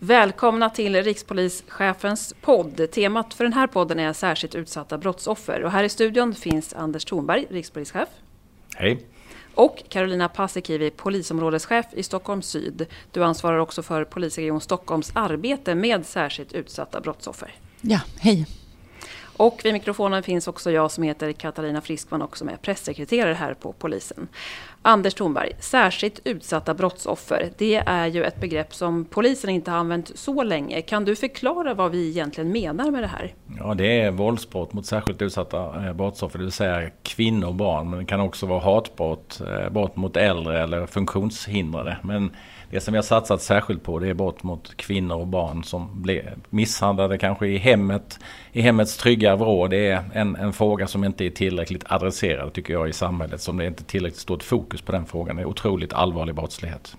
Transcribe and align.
Välkomna 0.00 0.70
till 0.70 1.02
rikspolischefens 1.02 2.34
podd. 2.40 2.90
Temat 2.90 3.34
för 3.34 3.44
den 3.44 3.52
här 3.52 3.66
podden 3.66 3.98
är 3.98 4.12
särskilt 4.12 4.54
utsatta 4.54 4.98
brottsoffer. 4.98 5.64
Och 5.64 5.70
här 5.70 5.84
i 5.84 5.88
studion 5.88 6.34
finns 6.34 6.74
Anders 6.74 7.04
Thornberg, 7.04 7.46
rikspolischef. 7.50 8.08
Hej. 8.76 9.06
Och 9.54 9.82
Carolina 9.88 10.28
Paasikivi, 10.28 10.90
polisområdeschef 10.90 11.86
i 11.92 12.02
Stockholm 12.02 12.42
syd. 12.42 12.86
Du 13.12 13.24
ansvarar 13.24 13.58
också 13.58 13.82
för 13.82 14.04
polisregion 14.04 14.60
Stockholms 14.60 15.10
arbete 15.14 15.74
med 15.74 16.06
särskilt 16.06 16.52
utsatta 16.52 17.00
brottsoffer. 17.00 17.54
Ja, 17.80 18.00
hej. 18.20 18.46
Och 19.38 19.60
vid 19.64 19.72
mikrofonen 19.72 20.22
finns 20.22 20.48
också 20.48 20.70
jag 20.70 20.90
som 20.90 21.04
heter 21.04 21.32
Katarina 21.32 21.80
Friskman 21.80 22.22
och 22.22 22.36
som 22.36 22.48
är 22.48 22.56
pressekreterare 22.56 23.34
här 23.34 23.54
på 23.54 23.72
polisen. 23.72 24.28
Anders 24.82 25.14
Thornberg, 25.14 25.52
särskilt 25.60 26.20
utsatta 26.24 26.74
brottsoffer. 26.74 27.50
Det 27.58 27.76
är 27.86 28.06
ju 28.06 28.24
ett 28.24 28.40
begrepp 28.40 28.74
som 28.74 29.04
polisen 29.04 29.50
inte 29.50 29.70
har 29.70 29.78
använt 29.78 30.12
så 30.14 30.42
länge. 30.42 30.82
Kan 30.82 31.04
du 31.04 31.16
förklara 31.16 31.74
vad 31.74 31.90
vi 31.90 32.08
egentligen 32.08 32.52
menar 32.52 32.90
med 32.90 33.02
det 33.02 33.06
här? 33.06 33.34
Ja, 33.58 33.74
det 33.74 34.00
är 34.00 34.10
våldsbrott 34.10 34.72
mot 34.72 34.86
särskilt 34.86 35.22
utsatta 35.22 35.86
eh, 35.86 35.92
brottsoffer, 35.92 36.38
det 36.38 36.44
vill 36.44 36.52
säga 36.52 36.90
kvinnor 37.02 37.48
och 37.48 37.54
barn. 37.54 37.90
Men 37.90 37.98
det 37.98 38.04
kan 38.04 38.20
också 38.20 38.46
vara 38.46 38.60
hatbrott, 38.60 39.40
eh, 39.40 39.70
brott 39.70 39.96
mot 39.96 40.16
äldre 40.16 40.62
eller 40.62 40.86
funktionshindrade. 40.86 41.96
Men 42.02 42.30
det 42.70 42.80
som 42.80 42.92
vi 42.92 42.98
har 42.98 43.02
satsat 43.02 43.42
särskilt 43.42 43.82
på 43.82 43.98
det 43.98 44.08
är 44.08 44.14
brott 44.14 44.42
mot 44.42 44.76
kvinnor 44.76 45.16
och 45.16 45.26
barn 45.26 45.64
som 45.64 46.02
blir 46.02 46.36
misshandlade 46.50 47.18
kanske 47.18 47.46
i 47.46 47.58
hemmet, 47.58 48.18
i 48.52 48.60
hemmets 48.60 48.96
trygga 48.96 49.36
vrå. 49.36 49.66
Det 49.66 49.88
är 49.88 50.02
en, 50.12 50.36
en 50.36 50.52
fråga 50.52 50.86
som 50.86 51.04
inte 51.04 51.24
är 51.24 51.30
tillräckligt 51.30 51.84
adresserad 51.86 52.52
tycker 52.52 52.72
jag 52.72 52.88
i 52.88 52.92
samhället. 52.92 53.40
Som 53.40 53.56
det 53.56 53.64
är 53.64 53.68
inte 53.68 53.84
tillräckligt 53.84 54.20
stort 54.20 54.42
fokus 54.42 54.82
på 54.82 54.92
den 54.92 55.06
frågan. 55.06 55.36
Det 55.36 55.42
är 55.42 55.46
otroligt 55.46 55.92
allvarlig 55.92 56.34
brottslighet. 56.34 56.96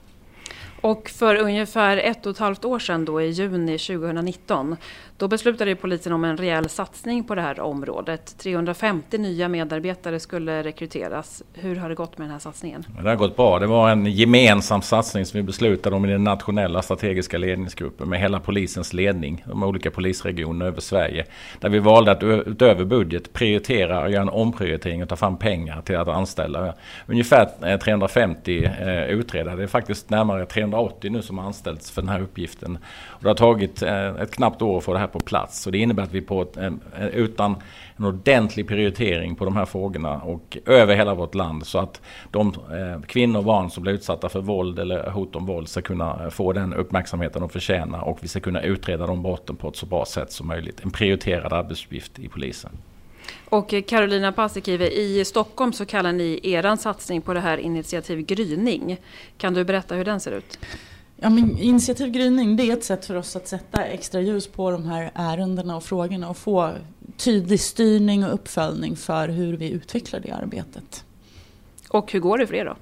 Och 0.82 1.10
för 1.10 1.36
ungefär 1.36 1.98
ett 1.98 2.26
och 2.26 2.32
ett 2.32 2.38
halvt 2.38 2.66
år 2.66 2.80
sedan 2.80 3.06
då 3.06 3.22
i 3.22 3.30
juni 3.30 3.78
2019 3.78 4.76
då 5.20 5.28
beslutade 5.28 5.76
polisen 5.76 6.14
om 6.14 6.24
en 6.24 6.38
rejäl 6.38 6.70
satsning 6.70 7.24
på 7.24 7.36
det 7.36 7.42
här 7.42 7.60
området. 7.60 8.38
350 8.38 9.18
nya 9.18 9.48
medarbetare 9.48 10.20
skulle 10.20 10.64
rekryteras. 10.64 11.44
Hur 11.54 11.76
har 11.76 11.90
det 11.90 11.96
gått 11.96 12.18
med 12.18 12.26
den 12.26 12.32
här 12.32 12.40
satsningen? 12.40 12.86
Det 13.04 13.10
har 13.10 13.16
gått 13.16 13.36
bra. 13.36 13.60
Det 13.60 13.68
var 13.68 13.90
en 13.90 14.06
gemensam 14.06 14.82
satsning 14.82 15.26
som 15.26 15.38
vi 15.38 15.44
beslutade 15.44 15.96
om 15.96 16.06
i 16.06 16.12
den 16.12 16.24
nationella 16.24 16.82
strategiska 16.82 17.38
ledningsgruppen 17.38 18.10
med 18.10 18.20
hela 18.20 18.40
polisens 18.40 18.94
ledning, 18.94 19.44
de 19.48 19.64
olika 19.64 19.92
polisregionerna 19.92 20.66
över 20.66 20.82
Sverige. 20.82 21.26
Där 21.60 21.70
vi 21.70 21.80
valde 21.80 22.12
att 22.12 22.24
utöver 22.24 22.86
budget 22.86 23.34
prioritera 23.34 24.04
och 24.04 24.12
göra 24.12 24.22
en 24.22 24.30
omprioritering 24.30 25.04
och 25.04 25.10
ta 25.10 25.16
fram 25.16 25.38
pengar 25.38 25.82
till 25.82 25.98
att 25.98 26.08
anställa 26.08 26.74
ungefär 27.08 27.50
eh, 27.66 27.80
350 27.80 28.64
eh, 28.64 29.04
utredare. 29.04 29.56
Det 29.56 29.64
är 29.64 29.68
faktiskt 29.68 30.10
närmare 30.10 30.46
380 30.72 31.12
nu 31.12 31.22
som 31.22 31.38
har 31.38 31.46
anställts 31.46 31.92
för 31.92 32.02
den 32.02 32.10
här 32.10 32.22
uppgiften. 32.22 32.78
Och 33.08 33.24
det 33.24 33.30
har 33.30 33.36
tagit 33.36 33.82
eh, 33.82 34.08
ett 34.08 34.32
knappt 34.32 34.62
år 34.62 34.78
att 34.78 34.84
få 34.84 34.94
det 34.94 35.00
här 35.00 35.08
på 35.08 35.20
plats. 35.20 35.62
Så 35.62 35.72
det 35.72 35.78
innebär 35.78 36.04
att 36.04 36.14
vi 36.14 36.22
på 36.22 36.42
ett, 36.42 36.58
eh, 36.58 36.72
utan 37.14 37.56
en 37.98 38.06
ordentlig 38.06 38.68
prioritering 38.68 39.36
på 39.36 39.46
de 39.46 39.56
här 39.56 39.66
frågorna 39.66 40.22
och 40.22 40.58
över 40.66 40.96
hela 40.96 41.14
vårt 41.14 41.36
land 41.36 41.66
så 41.66 41.80
att 41.80 42.02
de 42.32 42.48
eh, 42.48 43.02
kvinnor 43.02 43.38
och 43.38 43.46
barn 43.46 43.70
som 43.70 43.84
blir 43.84 43.94
utsatta 43.94 44.30
för 44.30 44.42
våld 44.42 44.80
eller 44.80 45.10
hot 45.10 45.36
om 45.36 45.46
våld 45.46 45.68
ska 45.68 45.82
kunna 45.82 46.30
få 46.30 46.54
den 46.54 46.74
uppmärksamheten 46.74 47.42
de 47.42 47.50
förtjänar 47.50 48.02
och 48.02 48.20
vi 48.22 48.28
ska 48.28 48.40
kunna 48.40 48.62
utreda 48.62 49.08
de 49.08 49.24
brotten 49.24 49.56
på 49.56 49.70
ett 49.70 49.76
så 49.76 49.86
bra 49.86 50.06
sätt 50.06 50.32
som 50.32 50.48
möjligt. 50.48 50.82
En 50.84 50.92
prioriterad 50.92 51.54
arbetsuppgift 51.54 52.20
i 52.20 52.30
polisen. 52.30 52.72
Och 53.50 53.74
Carolina 53.88 54.32
Paasikivi, 54.32 54.92
i 54.92 55.26
Stockholm 55.26 55.74
så 55.74 55.86
kallar 55.86 56.12
ni 56.12 56.40
er 56.44 56.76
satsning 56.76 57.22
på 57.22 57.34
det 57.34 57.40
här 57.40 57.58
initiativ 57.58 58.26
Gryning. 58.26 58.98
Kan 59.38 59.54
du 59.54 59.64
berätta 59.64 59.96
hur 59.96 60.06
den 60.06 60.20
ser 60.20 60.32
ut? 60.32 60.60
Ja, 61.22 61.30
men 61.30 61.58
initiativ 61.58 62.12
gryning 62.12 62.56
det 62.56 62.64
är 62.64 62.74
ett 62.74 62.84
sätt 62.84 63.06
för 63.06 63.16
oss 63.16 63.36
att 63.36 63.48
sätta 63.48 63.84
extra 63.84 64.22
ljus 64.22 64.48
på 64.48 64.72
de 64.72 64.86
här 64.86 65.12
ärendena 65.14 65.76
och 65.76 65.84
frågorna 65.84 66.30
och 66.30 66.38
få 66.38 66.72
tydlig 67.18 67.60
styrning 67.60 68.26
och 68.26 68.34
uppföljning 68.34 68.96
för 68.96 69.28
hur 69.28 69.58
vi 69.58 69.70
utvecklar 69.70 70.20
det 70.20 70.32
arbetet. 70.32 71.04
Och 71.90 72.12
hur 72.12 72.20
går 72.20 72.38
det 72.38 72.48
för 72.48 72.54
er 72.54 72.66
då? 72.66 72.76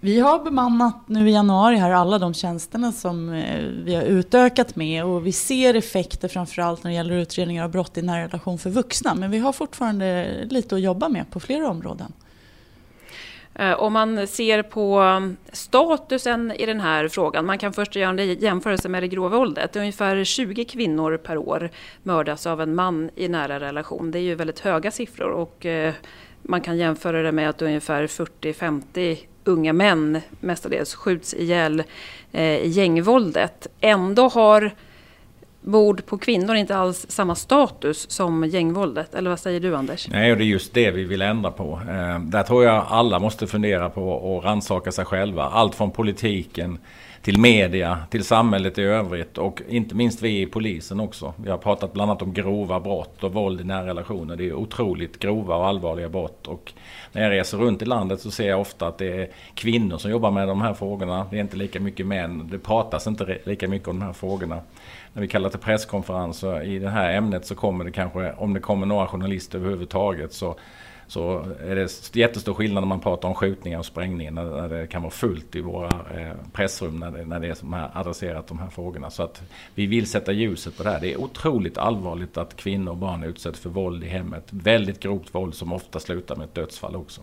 Vi 0.00 0.20
har 0.20 0.44
bemannat 0.44 1.08
nu 1.08 1.28
i 1.28 1.32
januari 1.32 1.76
här 1.76 1.90
alla 1.90 2.18
de 2.18 2.34
tjänsterna 2.34 2.92
som 2.92 3.32
eh, 3.32 3.60
vi 3.60 3.94
har 3.94 4.02
utökat 4.02 4.76
med 4.76 5.04
och 5.04 5.26
vi 5.26 5.32
ser 5.32 5.74
effekter 5.74 6.28
framförallt 6.28 6.84
när 6.84 6.90
det 6.90 6.94
gäller 6.94 7.14
utredningar 7.14 7.64
av 7.64 7.70
brott 7.70 7.98
i 7.98 8.02
nära 8.02 8.24
relation 8.24 8.58
för 8.58 8.70
vuxna. 8.70 9.14
Men 9.14 9.30
vi 9.30 9.38
har 9.38 9.52
fortfarande 9.52 10.28
lite 10.50 10.74
att 10.74 10.80
jobba 10.80 11.08
med 11.08 11.30
på 11.30 11.40
flera 11.40 11.68
områden. 11.68 12.12
Eh, 13.54 13.72
om 13.72 13.92
man 13.92 14.26
ser 14.26 14.62
på 14.62 14.98
mm, 14.98 15.36
statusen 15.52 16.52
i 16.52 16.66
den 16.66 16.80
här 16.80 17.08
frågan, 17.08 17.46
man 17.46 17.58
kan 17.58 17.72
först 17.72 17.96
göra 17.96 18.22
en 18.22 18.34
jämförelse 18.34 18.88
med 18.88 19.02
det 19.02 19.08
grova 19.08 19.38
våldet. 19.38 19.76
Ungefär 19.76 20.24
20 20.24 20.64
kvinnor 20.64 21.16
per 21.16 21.36
år 21.36 21.70
mördas 22.02 22.46
av 22.46 22.60
en 22.60 22.74
man 22.74 23.10
i 23.16 23.28
nära 23.28 23.60
relation. 23.60 24.10
Det 24.10 24.18
är 24.18 24.22
ju 24.22 24.34
väldigt 24.34 24.60
höga 24.60 24.90
siffror 24.90 25.30
och 25.30 25.66
eh, 25.66 25.94
man 26.42 26.60
kan 26.60 26.76
jämföra 26.76 27.22
det 27.22 27.32
med 27.32 27.48
att 27.48 27.62
ungefär 27.62 28.06
40-50 28.06 29.18
unga 29.48 29.72
män 29.72 30.20
mestadels 30.40 30.94
skjuts 30.94 31.34
ihjäl 31.34 31.82
eh, 32.32 32.42
i 32.42 32.68
gängvåldet. 32.68 33.66
Ändå 33.80 34.28
har 34.28 34.70
mord 35.60 36.06
på 36.06 36.18
kvinnor 36.18 36.54
inte 36.54 36.76
alls 36.76 37.06
samma 37.08 37.34
status 37.34 38.10
som 38.10 38.44
gängvåldet. 38.44 39.14
Eller 39.14 39.30
vad 39.30 39.40
säger 39.40 39.60
du 39.60 39.76
Anders? 39.76 40.08
Nej, 40.08 40.32
och 40.32 40.38
det 40.38 40.44
är 40.44 40.46
just 40.46 40.74
det 40.74 40.90
vi 40.90 41.04
vill 41.04 41.22
ändra 41.22 41.50
på. 41.50 41.80
Eh, 41.88 42.20
där 42.20 42.42
tror 42.42 42.64
jag 42.64 42.86
alla 42.88 43.18
måste 43.18 43.46
fundera 43.46 43.90
på 43.90 44.08
och 44.08 44.44
rannsaka 44.44 44.92
sig 44.92 45.04
själva. 45.04 45.42
Allt 45.42 45.74
från 45.74 45.90
politiken 45.90 46.78
till 47.26 47.40
media, 47.40 47.98
till 48.10 48.24
samhället 48.24 48.78
i 48.78 48.82
övrigt 48.82 49.38
och 49.38 49.62
inte 49.68 49.94
minst 49.94 50.22
vi 50.22 50.40
i 50.40 50.46
polisen 50.46 51.00
också. 51.00 51.34
Vi 51.36 51.50
har 51.50 51.58
pratat 51.58 51.92
bland 51.92 52.10
annat 52.10 52.22
om 52.22 52.34
grova 52.34 52.80
brott 52.80 53.24
och 53.24 53.32
våld 53.32 53.60
i 53.60 53.64
nära 53.64 53.86
relationer. 53.86 54.36
Det 54.36 54.48
är 54.48 54.52
otroligt 54.52 55.18
grova 55.18 55.56
och 55.56 55.66
allvarliga 55.66 56.08
brott. 56.08 56.46
Och 56.46 56.72
när 57.12 57.22
jag 57.22 57.30
reser 57.30 57.58
runt 57.58 57.82
i 57.82 57.84
landet 57.84 58.20
så 58.20 58.30
ser 58.30 58.48
jag 58.48 58.60
ofta 58.60 58.86
att 58.88 58.98
det 58.98 59.22
är 59.22 59.28
kvinnor 59.54 59.98
som 59.98 60.10
jobbar 60.10 60.30
med 60.30 60.48
de 60.48 60.60
här 60.60 60.74
frågorna. 60.74 61.26
Det 61.30 61.36
är 61.36 61.40
inte 61.40 61.56
lika 61.56 61.80
mycket 61.80 62.06
män. 62.06 62.48
Det 62.50 62.58
pratas 62.58 63.06
inte 63.06 63.38
lika 63.44 63.68
mycket 63.68 63.88
om 63.88 63.98
de 63.98 64.04
här 64.04 64.12
frågorna 64.12 64.60
när 65.12 65.22
vi 65.22 65.28
kallar 65.28 65.50
till 65.50 65.60
presskonferenser 65.60 66.62
i 66.62 66.78
det 66.78 66.90
här 66.90 67.12
ämnet 67.12 67.46
så 67.46 67.54
kommer 67.54 67.84
det 67.84 67.90
kanske, 67.90 68.32
om 68.32 68.54
det 68.54 68.60
kommer 68.60 68.86
några 68.86 69.06
journalister 69.06 69.58
överhuvudtaget 69.58 70.32
så, 70.32 70.56
så 71.08 71.46
är 71.60 71.76
det 71.76 72.16
jättestor 72.16 72.54
skillnad 72.54 72.82
när 72.82 72.88
man 72.88 73.00
pratar 73.00 73.28
om 73.28 73.34
skjutningar 73.34 73.78
och 73.78 73.86
sprängningar 73.86 74.30
när 74.30 74.68
det 74.68 74.86
kan 74.86 75.02
vara 75.02 75.10
fullt 75.10 75.56
i 75.56 75.60
våra 75.60 75.88
eh, 75.88 76.32
pressrum 76.52 76.96
när 77.00 77.10
det, 77.10 77.24
när 77.24 77.40
det 77.40 77.48
är 77.48 77.54
som 77.54 77.72
här 77.72 77.90
adresserat 77.94 78.46
de 78.46 78.58
här 78.58 78.70
frågorna. 78.70 79.10
Så 79.10 79.22
att 79.22 79.42
vi 79.74 79.86
vill 79.86 80.06
sätta 80.06 80.32
ljuset 80.32 80.76
på 80.76 80.82
det 80.82 80.90
här. 80.90 81.00
Det 81.00 81.12
är 81.12 81.20
otroligt 81.20 81.78
allvarligt 81.78 82.36
att 82.36 82.56
kvinnor 82.56 82.90
och 82.90 82.96
barn 82.96 83.24
utsätts 83.24 83.60
för 83.60 83.70
våld 83.70 84.04
i 84.04 84.08
hemmet. 84.08 84.44
Väldigt 84.50 85.00
grovt 85.00 85.34
våld 85.34 85.54
som 85.54 85.72
ofta 85.72 86.00
slutar 86.00 86.36
med 86.36 86.44
ett 86.44 86.54
dödsfall 86.54 86.96
också. 86.96 87.20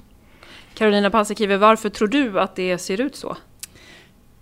Carolina 0.73 1.09
Paasikivi, 1.09 1.57
varför 1.57 1.89
tror 1.89 2.07
du 2.07 2.39
att 2.39 2.55
det 2.55 2.77
ser 2.77 3.01
ut 3.01 3.15
så? 3.15 3.37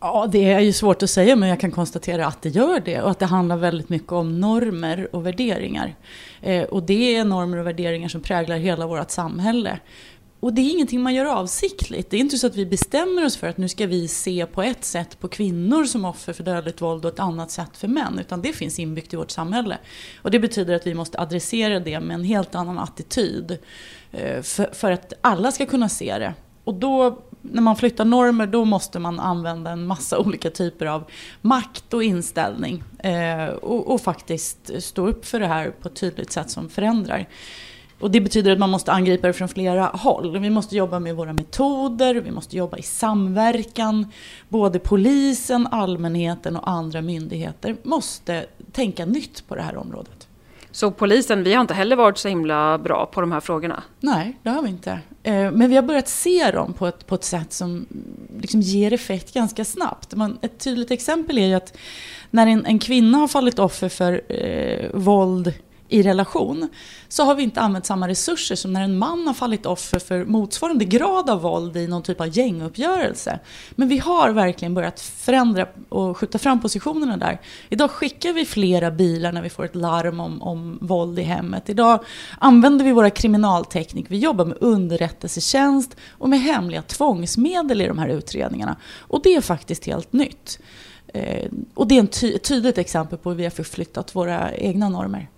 Ja, 0.03 0.27
det 0.31 0.51
är 0.51 0.59
ju 0.59 0.73
svårt 0.73 1.03
att 1.03 1.09
säga 1.09 1.35
men 1.35 1.49
jag 1.49 1.59
kan 1.59 1.71
konstatera 1.71 2.27
att 2.27 2.41
det 2.41 2.49
gör 2.49 2.79
det 2.79 3.01
och 3.01 3.11
att 3.11 3.19
det 3.19 3.25
handlar 3.25 3.57
väldigt 3.57 3.89
mycket 3.89 4.11
om 4.11 4.39
normer 4.39 5.15
och 5.15 5.25
värderingar. 5.25 5.95
Eh, 6.41 6.63
och 6.63 6.83
det 6.83 7.15
är 7.15 7.25
normer 7.25 7.57
och 7.57 7.67
värderingar 7.67 8.09
som 8.09 8.21
präglar 8.21 8.57
hela 8.57 8.87
vårt 8.87 9.11
samhälle. 9.11 9.79
Och 10.39 10.53
det 10.53 10.61
är 10.61 10.71
ingenting 10.71 11.01
man 11.01 11.13
gör 11.13 11.25
avsiktligt. 11.25 12.09
Det 12.09 12.17
är 12.17 12.21
inte 12.21 12.37
så 12.37 12.47
att 12.47 12.55
vi 12.55 12.65
bestämmer 12.65 13.25
oss 13.25 13.37
för 13.37 13.47
att 13.47 13.57
nu 13.57 13.69
ska 13.69 13.87
vi 13.87 14.07
se 14.07 14.45
på 14.45 14.61
ett 14.61 14.85
sätt 14.85 15.19
på 15.19 15.27
kvinnor 15.27 15.85
som 15.85 16.05
offer 16.05 16.33
för 16.33 16.43
dödligt 16.43 16.81
våld 16.81 17.05
och 17.05 17.13
ett 17.13 17.19
annat 17.19 17.51
sätt 17.51 17.77
för 17.77 17.87
män. 17.87 18.19
Utan 18.19 18.41
det 18.41 18.53
finns 18.53 18.79
inbyggt 18.79 19.13
i 19.13 19.15
vårt 19.17 19.31
samhälle. 19.31 19.77
Och 20.21 20.31
det 20.31 20.39
betyder 20.39 20.75
att 20.75 20.87
vi 20.87 20.93
måste 20.93 21.19
adressera 21.19 21.79
det 21.79 21.99
med 21.99 22.15
en 22.15 22.23
helt 22.23 22.55
annan 22.55 22.79
attityd. 22.79 23.57
Eh, 24.11 24.41
för, 24.41 24.69
för 24.73 24.91
att 24.91 25.13
alla 25.21 25.51
ska 25.51 25.65
kunna 25.65 25.89
se 25.89 26.17
det. 26.19 26.33
Och 26.63 26.73
då 26.73 27.21
när 27.41 27.61
man 27.61 27.75
flyttar 27.75 28.05
normer 28.05 28.47
då 28.47 28.65
måste 28.65 28.99
man 28.99 29.19
använda 29.19 29.71
en 29.71 29.85
massa 29.85 30.19
olika 30.19 30.49
typer 30.49 30.85
av 30.85 31.03
makt 31.41 31.93
och 31.93 32.03
inställning. 32.03 32.83
Eh, 32.99 33.47
och, 33.47 33.93
och, 33.93 34.01
faktiskt 34.01 34.83
stå 34.83 35.07
upp 35.07 35.25
för 35.25 35.39
det 35.39 35.47
här 35.47 35.69
på 35.81 35.87
ett 35.87 35.95
tydligt 35.95 36.31
sätt 36.31 36.49
som 36.49 36.69
förändrar. 36.69 37.27
Och 37.99 38.11
det 38.11 38.21
betyder 38.21 38.51
att 38.51 38.59
man 38.59 38.69
måste 38.69 38.91
angripa 38.91 39.27
det 39.27 39.33
från 39.33 39.49
flera 39.49 39.85
håll. 39.85 40.39
Vi 40.39 40.49
måste 40.49 40.75
jobba 40.75 40.99
med 40.99 41.15
våra 41.15 41.33
metoder, 41.33 42.15
vi 42.15 42.31
måste 42.31 42.57
jobba 42.57 42.77
i 42.77 42.83
samverkan. 42.83 44.11
Både 44.49 44.79
polisen, 44.79 45.67
allmänheten 45.67 46.55
och 46.55 46.69
andra 46.69 47.01
myndigheter 47.01 47.75
måste 47.83 48.45
tänka 48.71 49.05
nytt 49.05 49.47
på 49.47 49.55
det 49.55 49.61
här 49.61 49.77
området. 49.77 50.27
Så 50.71 50.91
polisen, 50.91 51.43
vi 51.43 51.53
har 51.53 51.61
inte 51.61 51.73
heller 51.73 51.95
varit 51.95 52.17
så 52.17 52.27
himla 52.27 52.77
bra 52.77 53.05
på 53.05 53.21
de 53.21 53.31
här 53.31 53.39
frågorna? 53.39 53.83
Nej, 53.99 54.37
det 54.43 54.49
har 54.49 54.61
vi 54.61 54.69
inte. 54.69 54.99
Eh, 55.23 55.51
men 55.51 55.69
vi 55.69 55.75
har 55.75 55.83
börjat 55.83 56.07
se 56.07 56.51
dem 56.51 56.73
på 56.73 56.87
ett, 56.87 57.07
på 57.07 57.15
ett 57.15 57.23
sätt 57.23 57.53
som 57.53 57.85
liksom 58.39 58.61
ger 58.61 58.93
effekt 58.93 59.33
ganska 59.33 59.65
snabbt. 59.65 60.13
ett 60.41 60.59
tydligt 60.59 60.91
exempel 60.91 61.37
är 61.37 61.47
ju 61.47 61.53
att 61.53 61.77
när 62.29 62.47
en, 62.47 62.65
en 62.65 62.79
kvinna 62.79 63.17
har 63.17 63.27
fallit 63.27 63.59
offer 63.59 63.89
för 63.89 64.21
eh, 64.31 64.89
våld 64.93 65.53
i 65.91 66.03
relation 66.03 66.69
så 67.07 67.23
har 67.23 67.35
vi 67.35 67.43
inte 67.43 67.61
använt 67.61 67.85
samma 67.85 68.07
resurser 68.07 68.55
som 68.55 68.73
när 68.73 68.81
en 68.81 68.97
man 68.97 69.27
har 69.27 69.33
fallit 69.33 69.65
offer 69.65 69.99
för 69.99 70.25
motsvarande 70.25 70.85
grad 70.85 71.29
av 71.29 71.41
våld 71.41 71.77
i 71.77 71.87
någon 71.87 72.03
typ 72.03 72.21
av 72.21 72.37
gänguppgörelse. 72.37 73.39
Men 73.71 73.87
vi 73.87 73.97
har 73.97 74.29
verkligen 74.29 74.73
börjat 74.73 74.99
förändra 74.99 75.67
och 75.89 76.17
skjuta 76.17 76.37
fram 76.37 76.61
positionerna 76.61 77.17
där. 77.17 77.41
Idag 77.69 77.91
skickar 77.91 78.33
vi 78.33 78.45
flera 78.45 78.91
bilar 78.91 79.31
när 79.31 79.41
vi 79.41 79.49
får 79.49 79.65
ett 79.65 79.75
larm 79.75 80.19
om, 80.19 80.41
om 80.41 80.77
våld 80.81 81.19
i 81.19 81.23
hemmet. 81.23 81.69
Idag 81.69 82.03
använder 82.39 82.85
vi 82.85 82.91
våra 82.91 83.09
kriminalteknik, 83.09 84.05
vi 84.09 84.17
jobbar 84.17 84.45
med 84.45 84.57
underrättelsetjänst 84.61 85.95
och 86.11 86.29
med 86.29 86.41
hemliga 86.41 86.81
tvångsmedel 86.81 87.81
i 87.81 87.87
de 87.87 87.97
här 87.97 88.07
utredningarna. 88.07 88.75
Och 88.99 89.21
det 89.23 89.35
är 89.35 89.41
faktiskt 89.41 89.85
helt 89.85 90.13
nytt. 90.13 90.59
Eh, 91.13 91.51
och 91.73 91.87
det 91.87 91.97
är 91.97 92.03
ett 92.03 92.19
ty 92.21 92.37
tydligt 92.37 92.77
exempel 92.77 93.17
på 93.17 93.29
hur 93.29 93.37
vi 93.37 93.43
har 93.43 93.51
förflyttat 93.51 94.15
våra 94.15 94.55
egna 94.55 94.89
normer. 94.89 95.29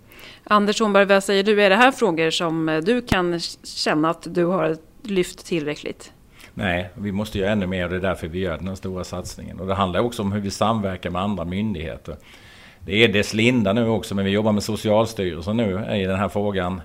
Anders 0.43 0.79
Hornberg, 0.79 1.05
vad 1.05 1.23
säger 1.23 1.43
du? 1.43 1.63
Är 1.63 1.69
det 1.69 1.75
här 1.75 1.91
frågor 1.91 2.29
som 2.29 2.69
eh, 2.69 2.77
du 2.77 3.01
kan 3.01 3.39
känna 3.63 4.09
att 4.09 4.27
du 4.29 4.45
har 4.45 4.77
lyft 5.03 5.45
tillräckligt? 5.45 6.11
Nej, 6.53 6.89
vi 6.95 7.11
måste 7.11 7.39
göra 7.39 7.51
ännu 7.51 7.67
mer 7.67 7.83
och 7.83 7.89
det 7.89 7.95
är 7.95 7.99
därför 7.99 8.27
vi 8.27 8.39
gör 8.39 8.57
den 8.57 8.67
här 8.67 8.75
stora 8.75 9.03
satsningen. 9.03 9.59
Och 9.59 9.67
det 9.67 9.73
handlar 9.73 9.99
också 9.99 10.21
om 10.21 10.31
hur 10.31 10.39
vi 10.39 10.51
samverkar 10.51 11.09
med 11.09 11.21
andra 11.21 11.45
myndigheter. 11.45 12.15
Det 12.79 13.03
är 13.03 13.07
dess 13.07 13.33
linda 13.33 13.73
nu 13.73 13.87
också, 13.87 14.15
men 14.15 14.25
vi 14.25 14.31
jobbar 14.31 14.51
med 14.51 14.63
Socialstyrelsen 14.63 15.57
nu 15.57 15.85
i 15.95 16.05
den 16.05 16.19
här 16.19 16.29
frågan 16.29 16.81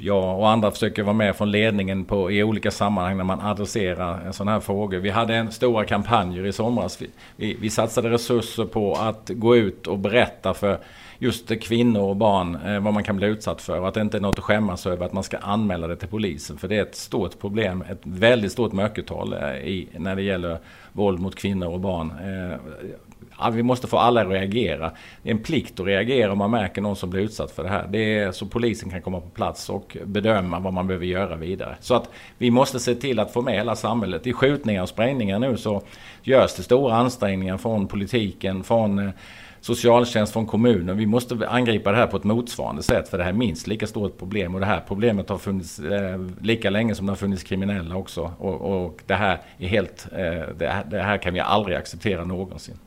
jag 0.00 0.38
och 0.38 0.48
andra 0.48 0.70
försöker 0.70 1.02
vara 1.02 1.14
med 1.14 1.36
från 1.36 1.50
ledningen 1.50 2.04
på, 2.04 2.30
i 2.30 2.42
olika 2.42 2.70
sammanhang 2.70 3.16
när 3.16 3.24
man 3.24 3.40
adresserar 3.40 4.32
sådana 4.32 4.52
här 4.52 4.60
frågor. 4.60 4.98
Vi 4.98 5.10
hade 5.10 5.34
en 5.34 5.52
stora 5.52 5.84
kampanjer 5.84 6.46
i 6.46 6.52
somras. 6.52 7.02
Vi, 7.02 7.10
vi, 7.36 7.56
vi, 7.60 7.70
satsade 7.70 8.10
resurser 8.10 8.64
på 8.64 8.94
att 8.94 9.30
gå 9.34 9.56
ut 9.56 9.86
och 9.86 9.98
berätta 9.98 10.54
för 10.54 10.78
just 11.18 11.60
kvinnor 11.62 12.02
och 12.02 12.16
barn 12.16 12.58
eh, 12.66 12.80
vad 12.80 12.94
man 12.94 13.04
kan 13.04 13.16
bli 13.16 13.26
utsatt 13.26 13.62
för. 13.62 13.80
Och 13.80 13.88
att 13.88 13.94
det 13.94 14.00
inte 14.00 14.16
är 14.16 14.20
något 14.20 14.38
att 14.38 14.44
skämmas 14.44 14.86
över 14.86 15.06
att 15.06 15.12
man 15.12 15.22
ska 15.22 15.38
anmäla 15.38 15.86
det 15.86 15.96
till 15.96 16.08
polisen. 16.08 16.58
För 16.58 16.68
det 16.68 16.76
är 16.76 16.82
ett 16.82 16.96
stort 16.96 17.38
problem, 17.40 17.84
ett 17.90 18.00
väldigt 18.02 18.52
stort 18.52 18.72
mörkertal 18.72 19.32
eh, 19.32 19.54
i, 19.54 19.88
när 19.96 20.16
det 20.16 20.22
gäller 20.22 20.58
våld 20.92 21.20
mot 21.20 21.34
kvinnor 21.34 21.68
och 21.68 21.80
barn. 21.80 22.10
Eh, 22.10 22.58
ja, 23.38 23.50
vi 23.50 23.62
måste 23.62 23.86
få 23.86 23.98
alla 23.98 24.20
att 24.20 24.28
reagera. 24.28 24.92
Det 25.22 25.30
är 25.30 25.34
en 25.34 25.42
plikt 25.42 25.80
att 25.80 25.86
reagera 25.86 26.32
om 26.32 26.38
man 26.38 26.50
märker 26.50 26.82
någon 26.82 26.96
som 26.96 27.10
blir 27.10 27.20
utsatt 27.20 27.50
för 27.50 27.62
det 27.62 27.68
här. 27.68 27.86
Det 27.90 28.18
är 28.18 28.32
så 28.32 28.46
polisen 28.46 28.90
kan 28.90 29.02
komma 29.02 29.20
på 29.20 29.28
plats 29.28 29.70
och 29.70 29.96
bedöma 30.04 30.58
vad 30.58 30.72
man 30.72 30.86
behöver 30.86 31.06
göra 31.06 31.36
vidare. 31.36 31.76
Så 31.80 31.94
att 31.94 32.10
vi 32.38 32.50
måste 32.50 32.80
se 32.80 32.94
till 32.94 33.18
att 33.18 33.32
få 33.32 33.42
med 33.42 33.54
hela 33.54 33.76
samhället. 33.76 34.26
I 34.26 34.32
skjutningar 34.32 34.82
och 34.82 34.88
sprängningar 34.88 35.38
nu 35.38 35.56
så 35.56 35.82
görs 36.22 36.54
det 36.54 36.62
stora 36.62 36.96
ansträngningar 36.96 37.56
från 37.56 37.86
politiken, 37.86 38.64
från 38.64 38.98
eh, 38.98 39.10
socialtjänst 39.60 40.32
från 40.32 40.46
kommunen. 40.46 40.96
Vi 40.96 41.06
måste 41.06 41.48
angripa 41.48 41.90
det 41.90 41.96
här 41.96 42.06
på 42.06 42.16
ett 42.16 42.24
motsvarande 42.24 42.82
sätt 42.82 43.08
för 43.08 43.18
det 43.18 43.24
här 43.24 43.30
är 43.30 43.36
minst 43.36 43.66
lika 43.66 43.86
stort 43.86 44.18
problem 44.18 44.54
och 44.54 44.60
det 44.60 44.66
här 44.66 44.84
problemet 44.88 45.28
har 45.28 45.38
funnits 45.38 45.78
eh, 45.78 46.20
lika 46.40 46.70
länge 46.70 46.94
som 46.94 47.06
det 47.06 47.12
har 47.12 47.16
funnits 47.16 47.42
kriminella 47.42 47.96
också. 47.96 48.32
Och, 48.38 48.84
och 48.84 49.00
det 49.06 49.14
här 49.14 49.40
är 49.58 49.68
helt, 49.68 50.08
eh, 50.12 50.54
det, 50.58 50.68
här, 50.68 50.84
det 50.90 51.02
här 51.02 51.18
kan 51.18 51.34
vi 51.34 51.40
aldrig 51.40 51.76
acceptera 51.76 52.24
någonsin. 52.24 52.78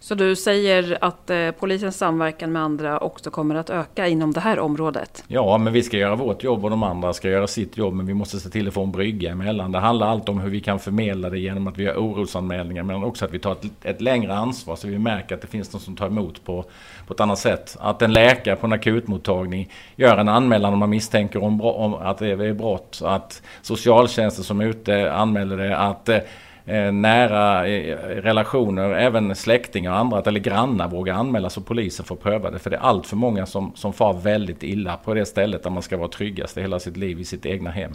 Så 0.00 0.14
du 0.14 0.36
säger 0.36 0.98
att 1.00 1.30
eh, 1.30 1.50
polisens 1.50 1.96
samverkan 1.96 2.52
med 2.52 2.62
andra 2.62 2.98
också 2.98 3.30
kommer 3.30 3.54
att 3.54 3.70
öka 3.70 4.06
inom 4.06 4.32
det 4.32 4.40
här 4.40 4.58
området? 4.58 5.24
Ja, 5.28 5.58
men 5.58 5.72
vi 5.72 5.82
ska 5.82 5.96
göra 5.96 6.16
vårt 6.16 6.42
jobb 6.42 6.64
och 6.64 6.70
de 6.70 6.82
andra 6.82 7.12
ska 7.12 7.28
göra 7.28 7.46
sitt 7.46 7.76
jobb. 7.76 7.94
Men 7.94 8.06
vi 8.06 8.14
måste 8.14 8.40
se 8.40 8.48
till 8.48 8.68
att 8.68 8.74
få 8.74 8.82
en 8.82 8.92
brygga 8.92 9.30
emellan. 9.30 9.72
Det 9.72 9.78
handlar 9.78 10.06
allt 10.06 10.28
om 10.28 10.40
hur 10.40 10.50
vi 10.50 10.60
kan 10.60 10.78
förmedla 10.78 11.30
det 11.30 11.38
genom 11.38 11.66
att 11.66 11.78
vi 11.78 11.82
gör 11.82 11.96
orosanmälningar. 11.96 12.82
Men 12.82 13.04
också 13.04 13.24
att 13.24 13.32
vi 13.34 13.38
tar 13.38 13.52
ett, 13.52 13.64
ett 13.82 14.00
längre 14.00 14.34
ansvar 14.34 14.76
så 14.76 14.88
vi 14.88 14.98
märker 14.98 15.34
att 15.34 15.40
det 15.40 15.46
finns 15.46 15.72
någon 15.72 15.80
som 15.80 15.96
tar 15.96 16.06
emot 16.06 16.44
på, 16.44 16.64
på 17.06 17.14
ett 17.14 17.20
annat 17.20 17.38
sätt. 17.38 17.76
Att 17.80 18.02
en 18.02 18.12
läkare 18.12 18.56
på 18.56 18.66
en 18.66 18.72
akutmottagning 18.72 19.72
gör 19.96 20.16
en 20.16 20.28
anmälan 20.28 20.72
om 20.72 20.78
man 20.78 20.90
misstänker 20.90 21.42
om, 21.42 21.60
om 21.60 21.94
att 21.94 22.18
det 22.18 22.28
är 22.28 22.52
brott. 22.52 23.00
Att 23.04 23.42
socialtjänsten 23.62 24.44
som 24.44 24.60
är 24.60 24.64
ute 24.64 25.12
anmäler 25.12 25.56
det. 25.56 25.78
Att 25.78 26.08
eh, 26.08 26.18
Eh, 26.68 26.92
nära 26.92 27.68
eh, 27.68 27.96
relationer, 27.98 28.90
även 28.90 29.36
släktingar 29.36 29.90
och 29.90 29.98
andra 29.98 30.22
eller 30.26 30.40
grannar 30.40 30.88
vågar 30.88 31.14
anmäla 31.14 31.50
så 31.50 31.60
polisen 31.60 32.04
får 32.04 32.16
pröva 32.16 32.50
det. 32.50 32.58
För 32.58 32.70
det 32.70 32.76
är 32.76 32.80
allt 32.80 33.06
för 33.06 33.16
många 33.16 33.46
som, 33.46 33.72
som 33.74 33.92
far 33.92 34.12
väldigt 34.12 34.62
illa 34.62 34.96
på 34.96 35.14
det 35.14 35.26
stället 35.26 35.62
där 35.62 35.70
man 35.70 35.82
ska 35.82 35.96
vara 35.96 36.08
tryggast 36.08 36.58
i 36.58 36.60
hela 36.60 36.80
sitt 36.80 36.96
liv, 36.96 37.20
i 37.20 37.24
sitt 37.24 37.46
egna 37.46 37.70
hem. 37.70 37.92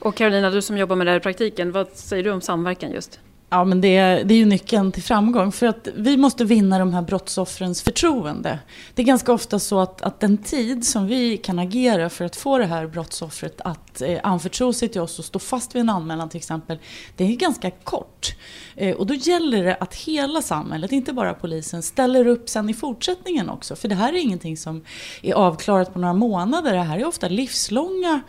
Och 0.00 0.14
Karolina, 0.14 0.50
du 0.50 0.62
som 0.62 0.78
jobbar 0.78 0.96
med 0.96 1.06
det 1.06 1.10
här 1.10 1.18
i 1.18 1.20
praktiken, 1.20 1.72
vad 1.72 1.88
säger 1.88 2.24
du 2.24 2.30
om 2.30 2.40
samverkan 2.40 2.92
just? 2.92 3.20
Ja, 3.54 3.64
men 3.64 3.80
det, 3.80 3.98
det 4.24 4.34
är 4.34 4.38
ju 4.38 4.44
nyckeln 4.44 4.92
till 4.92 5.02
framgång. 5.02 5.52
För 5.52 5.66
att 5.66 5.88
vi 5.96 6.16
måste 6.16 6.44
vinna 6.44 6.78
de 6.78 6.94
här 6.94 7.02
brottsoffrens 7.02 7.82
förtroende. 7.82 8.58
Det 8.94 9.02
är 9.02 9.06
ganska 9.06 9.32
ofta 9.32 9.58
så 9.58 9.80
att, 9.80 10.02
att 10.02 10.20
den 10.20 10.38
tid 10.38 10.86
som 10.86 11.06
vi 11.06 11.36
kan 11.36 11.58
agera 11.58 12.10
för 12.10 12.24
att 12.24 12.36
få 12.36 12.58
det 12.58 12.66
här 12.66 12.86
brottsoffret 12.86 13.60
att 13.60 14.02
eh, 14.02 14.18
anförtro 14.22 14.72
sig 14.72 14.88
till 14.88 15.00
oss 15.00 15.18
och 15.18 15.24
stå 15.24 15.38
fast 15.38 15.74
vid 15.74 15.80
en 15.80 15.88
anmälan 15.88 16.28
till 16.28 16.38
exempel, 16.38 16.78
det 17.16 17.24
är 17.24 17.36
ganska 17.36 17.70
kort. 17.70 18.36
Eh, 18.76 18.96
och 18.96 19.06
då 19.06 19.14
gäller 19.14 19.64
det 19.64 19.76
att 19.80 19.94
hela 19.94 20.42
samhället, 20.42 20.92
inte 20.92 21.12
bara 21.12 21.34
polisen, 21.34 21.82
ställer 21.82 22.26
upp 22.26 22.48
sen 22.48 22.70
i 22.70 22.74
fortsättningen 22.74 23.50
också. 23.50 23.76
För 23.76 23.88
det 23.88 23.94
här 23.94 24.12
är 24.12 24.18
ingenting 24.18 24.56
som 24.56 24.84
är 25.22 25.34
avklarat 25.34 25.92
på 25.92 25.98
några 25.98 26.14
månader. 26.14 26.72
Det 26.72 26.82
här 26.82 26.98
är 26.98 27.06
ofta 27.06 27.28
livslånga 27.28 28.20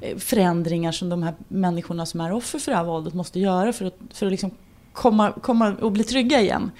eh, 0.00 0.18
förändringar 0.18 0.92
som 0.92 1.08
de 1.08 1.22
här 1.22 1.34
människorna 1.48 2.06
som 2.06 2.20
är 2.20 2.32
offer 2.32 2.58
för 2.58 2.70
det 2.72 2.76
här 2.76 2.84
våldet 2.84 3.14
måste 3.14 3.40
göra 3.40 3.72
för 3.72 3.84
att, 3.84 3.96
för 4.12 4.26
att 4.26 4.32
liksom 4.32 4.50
komma, 4.94 5.32
komma 5.32 5.74
och 5.80 5.92
bli 5.92 6.04
trygga 6.04 6.40
igen. 6.40 6.70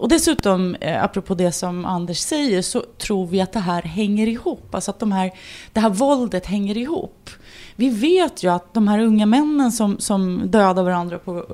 Och 0.00 0.08
dessutom, 0.08 0.74
eh, 0.74 1.04
apropå 1.04 1.34
det 1.34 1.52
som 1.52 1.84
Anders 1.84 2.18
säger, 2.18 2.62
så 2.62 2.84
tror 2.98 3.26
vi 3.26 3.40
att 3.40 3.52
det 3.52 3.60
här 3.60 3.82
hänger 3.82 4.26
ihop. 4.26 4.74
Alltså 4.74 4.90
att 4.90 4.98
de 4.98 5.12
här, 5.12 5.32
det 5.72 5.80
här 5.80 5.90
våldet 5.90 6.46
hänger 6.46 6.76
ihop. 6.76 7.30
Vi 7.76 7.90
vet 7.90 8.42
ju 8.42 8.52
att 8.52 8.74
de 8.74 8.88
här 8.88 8.98
unga 8.98 9.26
männen 9.26 9.72
som, 9.72 9.98
som 9.98 10.42
dödar 10.50 10.82
varandra 10.82 11.18
på 11.18 11.36
eh, 11.36 11.44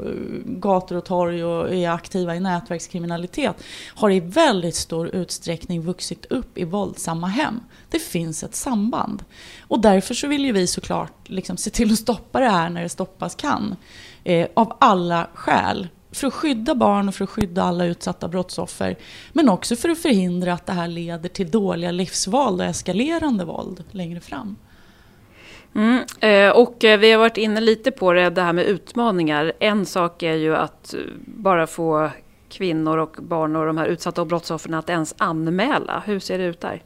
gator 0.45 0.97
och 0.97 1.05
torg 1.05 1.45
och 1.45 1.75
är 1.75 1.91
aktiva 1.91 2.37
i 2.37 2.41
nätverkskriminalitet 2.41 3.65
har 3.95 4.11
i 4.11 4.21
väldigt 4.21 4.77
stor 4.77 5.09
utsträckning 5.09 5.83
vuxit 5.83 6.25
upp 6.25 6.59
i 6.59 6.65
våldsamma 6.65 7.27
hem. 7.27 7.61
Det 7.91 7.99
finns 7.99 8.43
ett 8.43 8.55
samband. 8.55 9.25
Och 9.61 9.81
därför 9.81 10.15
så 10.15 10.29
vill 10.29 10.45
ju 10.45 10.53
vi 10.53 10.67
såklart 10.67 11.29
liksom 11.29 11.57
se 11.57 11.71
till 11.71 11.93
att 11.93 11.99
stoppa 11.99 12.41
det 12.41 12.49
här 12.49 12.71
när 12.71 12.83
det 12.83 12.89
stoppas 12.89 13.35
kan. 13.35 13.77
Eh, 14.25 14.47
av 14.55 14.77
alla 14.81 15.27
skäl 15.35 15.89
för 16.17 16.27
att 16.27 16.35
skydda 16.35 16.75
barn 16.75 17.09
och 17.09 17.15
för 17.15 17.25
att 17.25 17.31
skydda 17.31 17.63
alla 17.63 17.85
utsatta 17.85 18.29
brottsoffer. 18.29 18.97
Men 19.33 19.49
också 19.49 19.77
för 19.77 19.89
att 19.89 19.99
förhindra 19.99 20.53
att 20.53 20.67
det 20.67 20.73
här 20.73 20.89
leder 20.89 21.29
till 21.29 21.51
dåliga 21.51 21.91
livsval 21.91 22.61
och 22.61 22.67
eskalerande 22.67 23.45
våld 23.45 23.85
längre 23.91 24.21
fram. 24.21 24.57
Mm, 25.75 26.05
eh, 26.21 26.51
och 26.51 26.85
eh, 26.85 26.99
vi 26.99 27.13
har 27.13 27.19
varit 27.19 27.37
inne 27.37 27.61
lite 27.61 27.91
på 27.91 28.13
det, 28.13 28.31
det 28.31 28.43
här 28.43 28.53
med 28.53 28.65
utmaningar. 28.65 29.53
En 29.59 29.87
sak 29.87 30.23
är 30.23 30.35
ju 30.35 30.57
att 30.57 30.95
eh, 30.95 31.01
bara 31.25 31.67
få 31.67 32.11
kvinnor 32.49 32.99
och 32.99 33.17
barn 33.21 33.57
och 33.57 33.67
de 33.67 33.79
här 33.79 33.87
utsatta 33.87 34.25
brottsoffren 34.25 34.75
att 34.75 34.91
ens 34.91 35.15
anmäla. 35.19 36.03
Hur 36.07 36.21
ser 36.21 36.39
det 36.39 36.45
ut 36.45 36.61
där? 36.61 36.83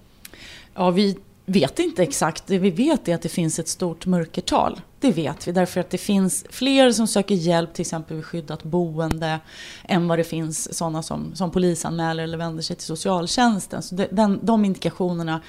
Ja, 0.75 0.91
vi 0.91 1.17
vet 1.47 1.79
inte 1.79 2.03
exakt. 2.03 2.47
Det 2.47 2.59
vi 2.59 2.70
vet 2.70 3.09
är 3.09 3.15
att 3.15 3.23
det 3.23 3.29
finns 3.29 3.59
ett 3.59 3.69
stort 3.69 4.06
mörkertal. 4.06 4.81
Det 5.01 5.13
vet 5.13 5.49
vi 5.49 5.53
därför 5.53 5.81
att 5.81 5.91
det 5.91 5.99
finns 5.99 6.44
fler 6.51 6.93
som 6.93 7.06
söker 7.06 7.35
hjälp 7.35 7.75
till 7.75 7.82
exempel 7.82 8.17
vid 8.17 8.27
skyddat 8.27 8.63
boende 8.63 9.41
än 9.85 10.09
vad 10.09 10.19
det 10.19 10.25
finns 10.25 10.77
sådana 10.77 11.03
som, 11.03 11.35
som 11.35 11.51
polisanmäler 11.51 12.23
eller 12.23 12.39
vänder 12.39 12.63
sig 12.63 12.77
till 12.77 12.87
socialtjänsten. 12.87 13.82
Så 13.82 13.94
den, 14.11 14.41
de 14.43 14.65
indikationerna 14.65 15.41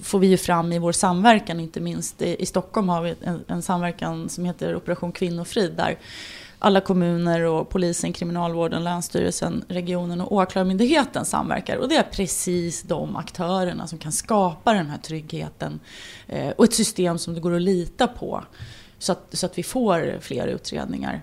får 0.00 0.18
vi 0.18 0.26
ju 0.26 0.36
fram 0.36 0.72
i 0.72 0.78
vår 0.78 0.92
samverkan, 0.92 1.60
inte 1.60 1.80
minst 1.80 2.22
i, 2.22 2.36
i 2.42 2.46
Stockholm 2.46 2.88
har 2.88 3.02
vi 3.02 3.14
en, 3.20 3.44
en 3.46 3.62
samverkan 3.62 4.28
som 4.28 4.44
heter 4.44 4.76
Operation 4.76 5.12
Kvinnofrid 5.12 5.72
där 5.72 5.98
alla 6.64 6.80
kommuner 6.80 7.40
och 7.40 7.68
polisen, 7.68 8.12
kriminalvården, 8.12 8.84
länsstyrelsen, 8.84 9.64
regionen 9.68 10.20
och 10.20 10.32
åklagarmyndigheten 10.32 11.24
samverkar. 11.24 11.76
Och 11.76 11.88
det 11.88 11.96
är 11.96 12.02
precis 12.02 12.82
de 12.82 13.16
aktörerna 13.16 13.86
som 13.86 13.98
kan 13.98 14.12
skapa 14.12 14.72
den 14.72 14.86
här 14.86 14.98
tryggheten 14.98 15.80
eh, 16.26 16.48
och 16.48 16.64
ett 16.64 16.74
system 16.74 17.18
som 17.18 17.34
det 17.34 17.40
går 17.40 17.54
att 17.54 17.62
lita 17.62 18.06
på 18.06 18.44
så 18.98 19.12
att, 19.12 19.26
så 19.32 19.46
att 19.46 19.58
vi 19.58 19.62
får 19.62 20.18
fler 20.20 20.46
utredningar. 20.46 21.20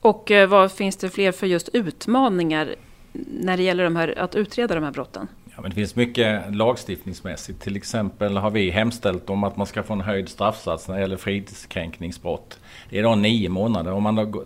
Och 0.00 0.30
eh, 0.30 0.48
vad 0.48 0.72
finns 0.72 0.96
det 0.96 1.10
fler 1.10 1.32
för 1.32 1.46
just 1.46 1.68
utmaningar 1.68 2.74
när 3.12 3.56
det 3.56 3.62
gäller 3.62 3.84
de 3.84 3.96
här, 3.96 4.18
att 4.18 4.34
utreda 4.34 4.74
de 4.74 4.84
här 4.84 4.90
brotten? 4.90 5.28
Ja, 5.54 5.62
men 5.62 5.70
det 5.70 5.74
finns 5.74 5.96
mycket 5.96 6.54
lagstiftningsmässigt. 6.54 7.62
Till 7.62 7.76
exempel 7.76 8.36
har 8.36 8.50
vi 8.50 8.70
hemställt 8.70 9.30
om 9.30 9.44
att 9.44 9.56
man 9.56 9.66
ska 9.66 9.82
få 9.82 9.92
en 9.92 10.00
höjd 10.00 10.28
straffsats 10.28 10.88
när 10.88 10.94
det 10.94 11.00
gäller 11.00 11.16
fridskränkningsbrott. 11.16 12.58
Det 12.90 12.98
är 12.98 13.02
då 13.02 13.14
nio 13.14 13.48
månader. 13.48 13.92
Om 13.92 14.02
man 14.02 14.14
då 14.14 14.44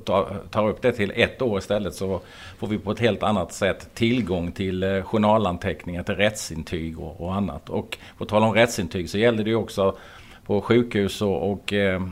tar 0.50 0.68
upp 0.68 0.82
det 0.82 0.92
till 0.92 1.12
ett 1.16 1.42
år 1.42 1.58
istället 1.58 1.94
så 1.94 2.20
får 2.58 2.66
vi 2.66 2.78
på 2.78 2.90
ett 2.92 2.98
helt 2.98 3.22
annat 3.22 3.52
sätt 3.52 3.94
tillgång 3.94 4.52
till 4.52 4.82
eh, 4.82 5.02
journalanteckningar, 5.02 6.02
till 6.02 6.14
rättsintyg 6.14 7.00
och 7.00 7.34
annat. 7.34 7.70
Och 7.70 7.98
på 8.18 8.24
tal 8.24 8.42
om 8.42 8.52
rättsintyg 8.52 9.10
så 9.10 9.18
gäller 9.18 9.44
det 9.44 9.50
ju 9.50 9.56
också 9.56 9.96
på 10.46 10.60
sjukhus 10.60 11.22
och, 11.22 11.52
och 11.52 11.72
eh, 11.72 12.02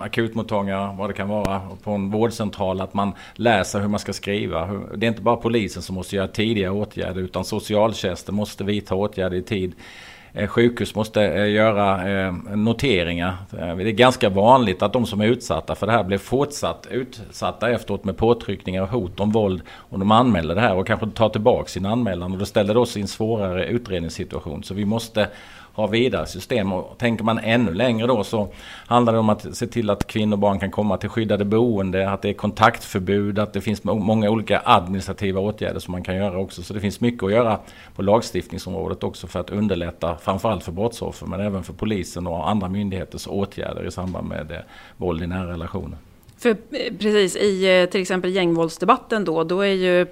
akutmottagningar, 0.00 0.94
vad 0.98 1.10
det 1.10 1.14
kan 1.14 1.28
vara, 1.28 1.60
på 1.82 1.90
en 1.90 2.10
vårdcentral, 2.10 2.80
att 2.80 2.94
man 2.94 3.12
läser 3.34 3.80
hur 3.80 3.88
man 3.88 4.00
ska 4.00 4.12
skriva. 4.12 4.66
Det 4.96 5.06
är 5.06 5.08
inte 5.08 5.22
bara 5.22 5.36
polisen 5.36 5.82
som 5.82 5.94
måste 5.94 6.16
göra 6.16 6.28
tidiga 6.28 6.72
åtgärder 6.72 7.20
utan 7.20 7.44
socialtjänsten 7.44 8.34
måste 8.34 8.64
vidta 8.64 8.94
åtgärder 8.94 9.36
i 9.36 9.42
tid. 9.42 9.72
Eh, 10.34 10.46
sjukhus 10.46 10.94
måste 10.94 11.22
eh, 11.22 11.50
göra 11.50 12.10
eh, 12.10 12.32
noteringar. 12.54 13.36
Det 13.50 13.58
är 13.58 13.90
ganska 13.90 14.28
vanligt 14.28 14.82
att 14.82 14.92
de 14.92 15.06
som 15.06 15.20
är 15.20 15.26
utsatta 15.26 15.74
för 15.74 15.86
det 15.86 15.92
här 15.92 16.04
blir 16.04 16.18
fortsatt 16.18 16.86
utsatta 16.90 17.70
efteråt 17.70 18.04
med 18.04 18.16
påtryckningar 18.16 18.82
och 18.82 18.88
hot 18.88 19.20
om 19.20 19.30
våld. 19.30 19.62
Och 19.68 19.98
de 19.98 20.10
anmäler 20.10 20.54
det 20.54 20.60
här 20.60 20.74
och 20.74 20.86
kanske 20.86 21.10
tar 21.10 21.28
tillbaka 21.28 21.68
sin 21.68 21.86
anmälan 21.86 22.32
och 22.32 22.38
det 22.38 22.46
ställer 22.46 22.76
oss 22.76 22.96
i 22.96 23.00
en 23.00 23.08
svårare 23.08 23.66
utredningssituation. 23.66 24.62
Så 24.62 24.74
vi 24.74 24.84
måste 24.84 25.28
ha 25.74 25.86
vidare 25.86 26.26
system. 26.26 26.72
Och 26.72 26.98
tänker 26.98 27.24
man 27.24 27.38
ännu 27.38 27.74
längre 27.74 28.06
då 28.06 28.24
så 28.24 28.48
handlar 28.86 29.12
det 29.12 29.18
om 29.18 29.28
att 29.28 29.56
se 29.56 29.66
till 29.66 29.90
att 29.90 30.06
kvinnor 30.06 30.32
och 30.32 30.38
barn 30.38 30.60
kan 30.60 30.70
komma 30.70 30.96
till 30.96 31.08
skyddade 31.08 31.44
boende, 31.44 32.10
att 32.10 32.22
det 32.22 32.28
är 32.28 32.34
kontaktförbud, 32.34 33.38
att 33.38 33.52
det 33.52 33.60
finns 33.60 33.84
många 33.84 34.30
olika 34.30 34.62
administrativa 34.64 35.40
åtgärder 35.40 35.80
som 35.80 35.92
man 35.92 36.02
kan 36.02 36.16
göra 36.16 36.38
också. 36.38 36.62
Så 36.62 36.74
det 36.74 36.80
finns 36.80 37.00
mycket 37.00 37.22
att 37.22 37.32
göra 37.32 37.58
på 37.94 38.02
lagstiftningsområdet 38.02 39.04
också 39.04 39.26
för 39.26 39.40
att 39.40 39.50
underlätta 39.50 40.16
framförallt 40.16 40.64
för 40.64 40.72
brottsoffer 40.72 41.26
men 41.26 41.40
även 41.40 41.62
för 41.62 41.72
polisen 41.72 42.26
och 42.26 42.50
andra 42.50 42.68
myndigheters 42.68 43.26
åtgärder 43.26 43.86
i 43.86 43.90
samband 43.90 44.28
med 44.28 44.50
eh, 44.50 44.58
våld 44.96 45.22
i 45.22 45.26
nära 45.26 45.52
relationer. 45.52 45.98
För 46.38 46.50
eh, 46.50 46.56
precis 46.98 47.36
i 47.36 47.80
eh, 47.82 47.90
till 47.90 48.00
exempel 48.00 48.30
gängvåldsdebatten 48.30 49.24
då, 49.24 49.44
då 49.44 49.60
är 49.60 49.72
ju 49.72 50.06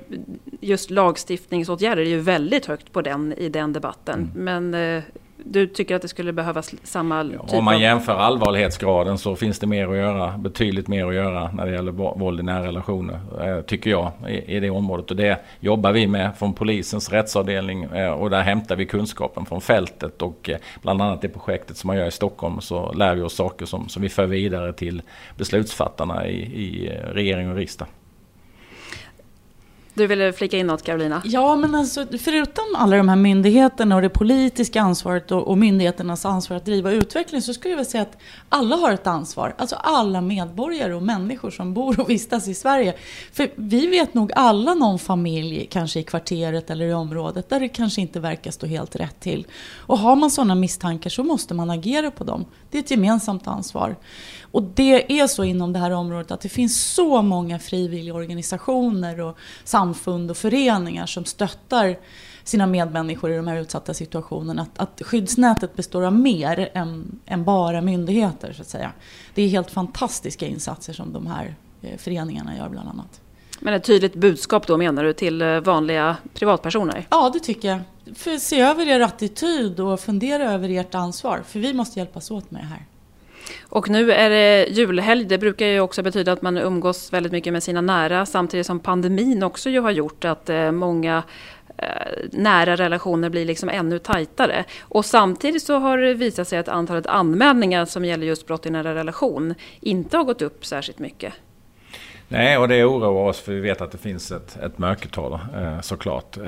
just 0.61 0.91
lagstiftningsåtgärder 0.91 2.03
är 2.03 2.07
ju 2.07 2.21
väldigt 2.21 2.67
högt 2.67 2.93
på 2.93 3.03
den 3.03 3.33
i 3.33 3.49
den 3.49 3.73
debatten. 3.73 4.31
Mm. 4.35 4.71
Men 4.71 5.03
du 5.45 5.67
tycker 5.67 5.97
att 5.97 6.03
det 6.03 6.09
skulle 6.09 6.33
behövas 6.33 6.75
samma 6.83 7.25
typ 7.25 7.55
Om 7.55 7.65
man 7.65 7.81
jämför 7.81 8.13
allvarlighetsgraden 8.13 9.19
så 9.19 9.37
finns 9.37 9.59
det 9.59 9.67
mer 9.67 9.89
att 9.89 9.97
göra. 9.97 10.39
Betydligt 10.39 10.89
mer 10.89 11.07
att 11.07 11.15
göra 11.15 11.51
när 11.53 11.67
det 11.67 11.73
gäller 11.73 11.93
våld 11.93 12.41
i 12.41 12.43
nära 12.43 12.67
relationer. 12.67 13.21
Eh, 13.43 13.61
tycker 13.61 13.91
jag 13.91 14.13
i, 14.47 14.61
det 14.61 14.71
området. 14.71 15.11
Och 15.11 15.17
det 15.17 15.41
jobbar 15.61 15.93
vi 15.93 16.07
med 16.07 16.31
från 16.39 16.53
polisens 16.53 17.11
rättsavdelning. 17.11 17.83
Eh, 17.83 18.11
och 18.11 18.31
där 18.31 18.43
hämtar 18.43 18.77
vi 18.77 18.87
kunskapen 18.87 19.47
från 19.47 19.61
fältet. 19.61 20.23
Och 20.23 20.51
eh, 20.51 20.59
bland 20.83 21.03
annat 21.03 21.23
det 21.23 21.29
projektet 21.29 21.77
som 21.77 21.89
man 21.89 21.97
gör 21.97 22.07
i 22.07 22.11
Stockholm 22.11 22.61
så 22.61 22.93
lär 22.93 23.15
vi 23.15 23.23
oss 23.23 23.35
saker 23.35 23.67
som, 23.67 23.89
som 23.89 24.03
vi 24.03 24.09
för 24.09 24.27
vidare 24.27 24.73
till 24.73 25.03
beslutsfattarna 25.37 26.27
i, 26.27 26.41
i 26.41 26.99
regering 27.13 27.51
och 27.51 27.57
riksdag. 27.57 27.89
Du 29.95 30.07
ville 30.07 30.33
flika 30.33 30.59
in 30.59 30.67
något 30.67 30.83
Carolina? 30.83 31.23
Ja, 31.25 31.57
men 31.57 31.75
alltså, 31.75 32.07
förutom 32.19 32.65
alla 32.77 32.97
de 32.97 33.09
här 33.09 33.17
myndigheterna 33.17 33.97
och 33.97 34.03
det 34.03 34.09
politiska 34.09 34.81
ansvaret 34.81 35.31
och, 35.33 35.49
och 35.49 35.59
myndigheternas 35.59 36.25
ansvar 36.25 36.57
att 36.57 36.65
driva 36.65 36.91
utveckling 36.91 37.43
så 37.43 37.55
skulle 37.55 37.73
jag 37.73 37.77
vilja 37.77 37.91
säga 37.91 38.03
att 38.03 38.17
alla 38.49 38.77
har 38.77 38.93
ett 38.93 39.07
ansvar. 39.07 39.55
Alltså 39.59 39.77
alla 39.77 40.21
medborgare 40.21 40.95
och 40.95 41.03
människor 41.03 41.51
som 41.51 41.75
bor 41.75 42.01
och 42.01 42.11
vistas 42.11 42.49
i 42.49 42.55
Sverige. 42.55 42.95
För 43.33 43.51
vi 43.57 43.87
vet 43.87 44.15
nog 44.15 44.33
alla 44.37 44.75
någon 44.75 44.99
familj, 44.99 45.67
kanske 45.71 46.01
i 46.01 46.03
kvarteret 46.03 46.71
eller 46.71 46.87
i 46.87 46.93
området, 46.93 47.49
där 47.49 47.61
det 47.61 47.69
kanske 47.69 48.01
inte 48.01 48.21
verkar 48.21 48.51
stå 48.51 48.67
helt 48.67 48.97
rätt 48.97 49.21
till. 49.21 49.47
Och 49.77 49.99
har 49.99 50.17
man 50.17 50.31
sådana 50.31 50.55
misstankar 50.55 51.11
så 51.11 51.25
måste 51.25 51.55
man 51.55 51.71
agera 51.71 52.11
på 52.11 52.25
dem. 52.25 52.45
Det 52.71 52.79
är 52.79 52.83
ett 52.83 52.91
gemensamt 52.91 53.47
ansvar. 53.47 53.97
Och 54.53 54.63
det 54.63 55.21
är 55.21 55.27
så 55.27 55.45
inom 55.45 55.73
det 55.73 55.79
här 55.79 55.91
området 55.91 56.31
att 56.31 56.41
det 56.41 56.49
finns 56.49 56.85
så 56.95 57.23
många 57.23 57.59
frivilligorganisationer 57.59 59.21
och 59.21 59.39
samfund 59.81 60.31
och 60.31 60.37
föreningar 60.37 61.07
som 61.07 61.25
stöttar 61.25 61.99
sina 62.45 62.67
medmänniskor 62.67 63.33
i 63.33 63.37
de 63.37 63.47
här 63.47 63.57
utsatta 63.57 63.95
situationerna. 63.95 64.63
Att, 64.63 64.79
att 64.79 65.03
skyddsnätet 65.07 65.77
består 65.77 66.03
av 66.03 66.15
mer 66.15 66.71
än, 66.75 67.21
än, 67.27 67.45
bara 67.45 67.81
myndigheter 67.81 68.53
så 68.53 68.63
att 68.63 68.69
säga. 68.69 68.93
Det 69.35 69.43
är 69.43 69.49
helt 69.49 69.71
fantastiska 69.71 70.47
insatser 70.47 70.93
som 70.93 71.13
de 71.13 71.27
här 71.27 71.55
eh, 71.83 71.99
föreningarna 71.99 72.57
gör 72.57 72.69
bland 72.69 72.89
annat. 72.89 73.21
Men 73.61 73.75
ett 73.75 73.85
tydligt 73.85 74.15
budskap 74.15 74.67
då 74.67 74.77
menar 74.77 75.05
du 75.05 75.13
till 75.13 75.43
eh, 75.43 75.61
vanliga 75.61 76.17
privatpersoner? 76.35 77.07
Ja, 77.11 77.31
det 77.33 77.41
tycker 77.41 77.69
jag. 77.69 77.81
För 78.17 78.39
se 78.39 78.61
över 78.61 78.89
er 78.89 79.01
attityd 79.01 79.81
och 79.81 80.01
fundera 80.01 80.53
över 80.53 80.69
ert 80.69 80.95
ansvar. 80.95 81.43
För 81.47 81.61
vi 81.61 81.75
måste 81.75 81.99
hjälpas 81.99 82.31
åt 82.31 82.51
med 82.51 82.63
det 82.63 82.67
här. 82.67 82.87
Och 83.63 83.89
nu 83.89 84.13
är 84.13 84.31
det 84.31 84.67
julhelg. 84.71 85.25
Det 85.25 85.39
brukar 85.39 85.67
ju 85.67 85.81
också 85.81 86.03
betyda 86.03 86.33
att 86.33 86.43
man 86.43 86.59
umgås 86.59 87.13
väldigt 87.13 87.33
mycket 87.33 87.53
med 87.53 87.63
sina 87.63 87.81
nära. 87.81 88.27
Samtidigt 88.27 88.67
som 88.67 88.81
pandemin 88.81 89.43
också 89.43 89.71
ju 89.71 89.81
har 89.81 89.91
gjort 89.91 90.25
att 90.25 90.51
eh, 90.51 90.73
många 90.73 91.23
eh, 91.77 91.87
nära 92.33 92.77
relationer 92.77 93.29
blir 93.29 93.45
liksom 93.45 93.69
ännu 93.69 93.99
tajtare. 93.99 94.65
Och 94.81 95.05
samtidigt 95.05 95.63
så 95.63 95.79
har 95.79 95.99
det 95.99 96.15
visat 96.15 96.49
sig 96.49 96.59
att 96.59 96.69
antalet 96.69 97.07
anmälningar 97.07 97.85
som 97.85 98.05
gäller 98.05 98.27
just 98.27 98.47
brott 98.47 98.67
i 98.67 98.71
nära 98.71 98.95
relation 98.95 99.55
inte 99.81 100.17
har 100.17 100.25
gått 100.25 100.43
upp 100.43 100.67
särskilt 100.67 100.99
mycket. 100.99 101.33
Nej, 102.29 102.59
och 102.59 102.69
det 102.69 102.85
oroar 102.85 103.29
oss 103.29 103.41
för 103.41 103.53
vi 103.53 103.61
vet 103.61 103.81
att 103.81 103.93
det 103.93 103.99
finns 103.99 104.33
ett, 104.33 104.57
ett 104.57 104.79
mörkertal 104.79 105.33
eh, 105.33 105.81
såklart. 105.81 106.39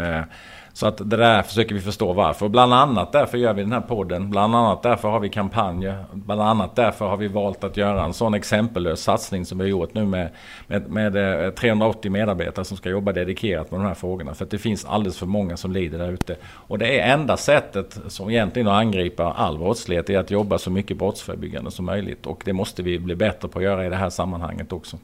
Så 0.75 0.87
att 0.87 0.97
det 1.11 1.17
där 1.17 1.43
försöker 1.43 1.75
vi 1.75 1.81
förstå 1.81 2.13
varför. 2.13 2.45
Och 2.45 2.51
bland 2.51 2.75
annat 2.75 3.13
därför 3.13 3.39
gör 3.39 3.55
vi 3.55 3.63
den 3.63 3.73
här 3.73 3.81
podden. 3.81 4.31
Bland 4.31 4.57
annat 4.57 4.83
därför 4.83 5.09
har 5.09 5.21
vi 5.21 5.29
kampanjer. 5.29 6.05
Bland 6.13 6.43
annat 6.43 6.77
därför 6.77 7.07
har 7.07 7.17
vi 7.17 7.29
valt 7.29 7.65
att 7.65 7.77
göra 7.77 8.05
en 8.05 8.13
sån 8.13 8.35
exempellös 8.35 9.03
satsning 9.03 9.47
som 9.47 9.59
vi 9.59 9.65
har 9.65 9.69
gjort 9.69 9.95
nu 9.95 10.05
med, 10.05 10.31
med, 10.67 10.91
med 10.91 11.45
eh, 11.47 11.51
380 11.51 12.11
medarbetare 12.11 12.65
som 12.65 12.77
ska 12.77 12.89
jobba 12.91 13.13
dedikerat 13.13 13.71
med 13.71 13.81
de 13.81 13.87
här 13.87 13.95
frågorna. 13.95 14.35
För 14.35 14.45
att 14.45 14.51
det 14.51 14.59
finns 14.59 14.85
alldeles 14.85 15.19
för 15.19 15.27
många 15.27 15.57
som 15.57 15.73
lider 15.73 15.99
där 15.99 16.13
ute. 16.13 16.37
Och 16.45 16.79
det 16.79 17.01
är 17.01 17.13
enda 17.13 17.37
sättet 17.37 17.99
som 18.09 18.31
egentligen 18.31 18.69
att 18.69 18.81
angripa 18.81 19.33
all 19.33 19.59
brottslighet 19.59 20.11
är 20.11 20.19
att 20.19 20.31
jobba 20.31 20.59
så 20.59 20.71
mycket 20.71 20.99
brottsförebyggande 20.99 21.71
som 21.71 21.85
möjligt. 21.85 22.27
Och 22.27 22.43
det 22.45 22.53
måste 22.53 22.83
vi 22.83 22.99
bli 22.99 23.15
bättre 23.15 23.49
på 23.49 23.59
att 23.59 23.65
göra 23.65 23.87
i 23.87 23.89
det 23.89 23.97
här 23.97 24.11
sammanhanget 24.11 24.73
också. 24.73 24.99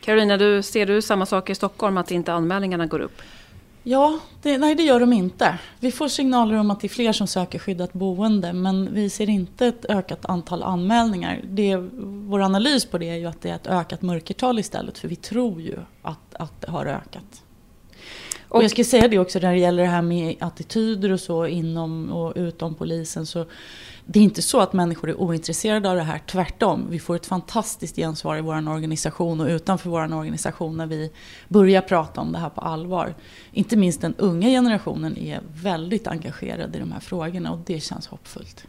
Karolina, 0.00 0.36
du, 0.36 0.62
ser 0.62 0.86
du 0.86 1.02
samma 1.02 1.26
sak 1.26 1.50
i 1.50 1.54
Stockholm, 1.54 1.96
att 1.96 2.10
inte 2.10 2.32
anmälningarna 2.32 2.86
går 2.86 3.00
upp? 3.00 3.22
Ja, 3.88 4.18
det, 4.42 4.58
nej 4.58 4.74
det 4.74 4.82
gör 4.82 5.00
de 5.00 5.12
inte. 5.12 5.58
Vi 5.80 5.92
får 5.92 6.08
signaler 6.08 6.54
om 6.54 6.70
att 6.70 6.80
det 6.80 6.86
är 6.86 6.88
fler 6.88 7.12
som 7.12 7.26
söker 7.26 7.58
skyddat 7.58 7.92
boende 7.92 8.52
men 8.52 8.94
vi 8.94 9.10
ser 9.10 9.30
inte 9.30 9.66
ett 9.66 9.84
ökat 9.84 10.24
antal 10.24 10.62
anmälningar. 10.62 11.40
Det, 11.44 11.76
vår 12.26 12.40
analys 12.40 12.86
på 12.86 12.98
det 12.98 13.08
är 13.10 13.16
ju 13.16 13.26
att 13.26 13.42
det 13.42 13.50
är 13.50 13.54
ett 13.54 13.66
ökat 13.66 14.02
mörkertal 14.02 14.58
istället 14.58 14.98
för 14.98 15.08
vi 15.08 15.16
tror 15.16 15.60
ju 15.60 15.78
att, 16.02 16.34
att 16.34 16.60
det 16.60 16.70
har 16.70 16.86
ökat. 16.86 17.42
Och 18.48 18.64
jag 18.64 18.70
ska 18.70 18.84
säga 18.84 19.08
det 19.08 19.18
också 19.18 19.38
när 19.38 19.52
det 19.52 19.58
gäller 19.58 19.82
det 19.82 19.88
här 19.88 20.02
med 20.02 20.36
attityder 20.40 21.12
och 21.12 21.20
så 21.20 21.46
inom 21.46 22.12
och 22.12 22.32
utom 22.36 22.74
polisen. 22.74 23.26
Så 23.26 23.46
det 24.04 24.18
är 24.18 24.22
inte 24.22 24.42
så 24.42 24.60
att 24.60 24.72
människor 24.72 25.10
är 25.10 25.20
ointresserade 25.20 25.90
av 25.90 25.96
det 25.96 26.02
här. 26.02 26.22
Tvärtom, 26.26 26.86
vi 26.90 26.98
får 26.98 27.16
ett 27.16 27.26
fantastiskt 27.26 27.96
gensvar 27.96 28.36
i 28.36 28.40
vår 28.40 28.68
organisation 28.68 29.40
och 29.40 29.46
utanför 29.46 29.90
vår 29.90 30.14
organisation 30.14 30.76
när 30.76 30.86
vi 30.86 31.10
börjar 31.48 31.80
prata 31.80 32.20
om 32.20 32.32
det 32.32 32.38
här 32.38 32.48
på 32.48 32.60
allvar. 32.60 33.14
Inte 33.52 33.76
minst 33.76 34.00
den 34.00 34.14
unga 34.18 34.48
generationen 34.48 35.18
är 35.18 35.40
väldigt 35.62 36.06
engagerad 36.06 36.76
i 36.76 36.78
de 36.78 36.92
här 36.92 37.00
frågorna 37.00 37.52
och 37.52 37.58
det 37.66 37.80
känns 37.80 38.06
hoppfullt. 38.06 38.66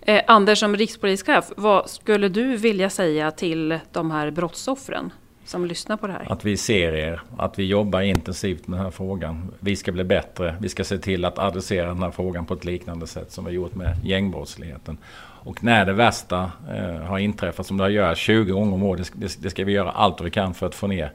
Eh, 0.00 0.22
Anders, 0.26 0.60
som 0.60 0.76
rikspolischef, 0.76 1.52
vad 1.56 1.90
skulle 1.90 2.28
du 2.28 2.56
vilja 2.56 2.90
säga 2.90 3.30
till 3.30 3.78
de 3.92 4.10
här 4.10 4.30
brottsoffren? 4.30 5.12
Som 5.44 5.66
lyssnar 5.66 5.96
på 5.96 6.06
det 6.06 6.12
här? 6.12 6.32
Att 6.32 6.44
vi 6.44 6.56
ser 6.56 6.92
er, 6.92 7.20
att 7.38 7.58
vi 7.58 7.64
jobbar 7.64 8.00
intensivt 8.00 8.66
med 8.66 8.78
den 8.78 8.84
här 8.84 8.90
frågan. 8.90 9.54
Vi 9.60 9.76
ska 9.76 9.92
bli 9.92 10.04
bättre. 10.04 10.56
Vi 10.60 10.68
ska 10.68 10.84
se 10.84 10.98
till 10.98 11.24
att 11.24 11.38
adressera 11.38 11.86
den 11.86 12.02
här 12.02 12.10
frågan 12.10 12.46
på 12.46 12.54
ett 12.54 12.64
liknande 12.64 13.06
sätt 13.06 13.32
som 13.32 13.44
vi 13.44 13.52
gjort 13.52 13.74
med 13.74 13.96
gängbrottsligheten. 14.04 14.98
Och 15.44 15.64
när 15.64 15.84
det 15.84 15.92
värsta 15.92 16.52
eh, 16.70 16.96
har 16.96 17.18
inträffat, 17.18 17.66
som 17.66 17.76
det 17.76 17.84
har 17.84 17.88
gjort 17.88 18.18
20 18.18 18.52
gånger 18.52 18.74
om 18.74 18.82
året, 18.82 19.12
det, 19.14 19.42
det, 19.42 19.50
ska 19.50 19.64
vi 19.64 19.72
göra 19.72 19.90
allt 19.90 20.20
vi 20.20 20.30
kan 20.30 20.54
för 20.54 20.66
att 20.66 20.74
få 20.74 20.86
ner 20.86 21.12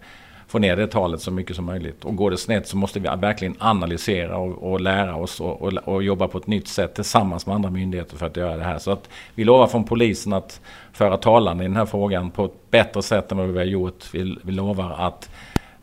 få 0.50 0.60
ner 0.60 0.76
det 0.76 0.88
talet 0.88 1.22
så 1.22 1.32
mycket 1.32 1.56
som 1.56 1.66
möjligt. 1.66 2.06
Och 2.06 2.16
går 2.16 2.32
det 2.32 2.38
snett 2.38 2.68
så 2.68 2.78
måste 2.78 3.00
vi 3.00 3.10
verkligen 3.18 3.56
analysera 3.60 4.38
och, 4.38 4.72
och 4.72 4.82
lära 4.82 5.16
oss 5.16 5.40
och, 5.40 5.62
och, 5.62 5.74
och, 5.74 6.04
jobba 6.04 6.28
på 6.28 6.38
ett 6.38 6.48
nytt 6.48 6.68
sätt 6.68 6.96
tillsammans 6.96 7.46
med 7.46 7.56
andra 7.56 7.70
myndigheter 7.70 8.18
för 8.18 8.26
att 8.26 8.38
göra 8.38 8.58
det 8.58 8.64
här. 8.64 8.80
Så 8.80 8.92
att 8.92 9.10
vi 9.36 9.44
lovar 9.44 9.68
från 9.68 9.84
polisen 9.84 10.34
att 10.34 10.62
föra 10.94 11.18
talan 11.18 11.60
i 11.60 11.64
den 11.64 11.76
här 11.76 11.86
frågan 11.86 12.32
på 12.32 12.46
ett 12.46 12.72
bättre 12.72 13.02
sätt 13.02 13.32
än 13.32 13.38
vad 13.38 13.48
vi 13.48 13.58
har 13.58 13.66
gjort. 13.66 14.14
Vi, 14.14 14.38
vi 14.42 14.52
lovar 14.52 14.96
att 15.08 15.30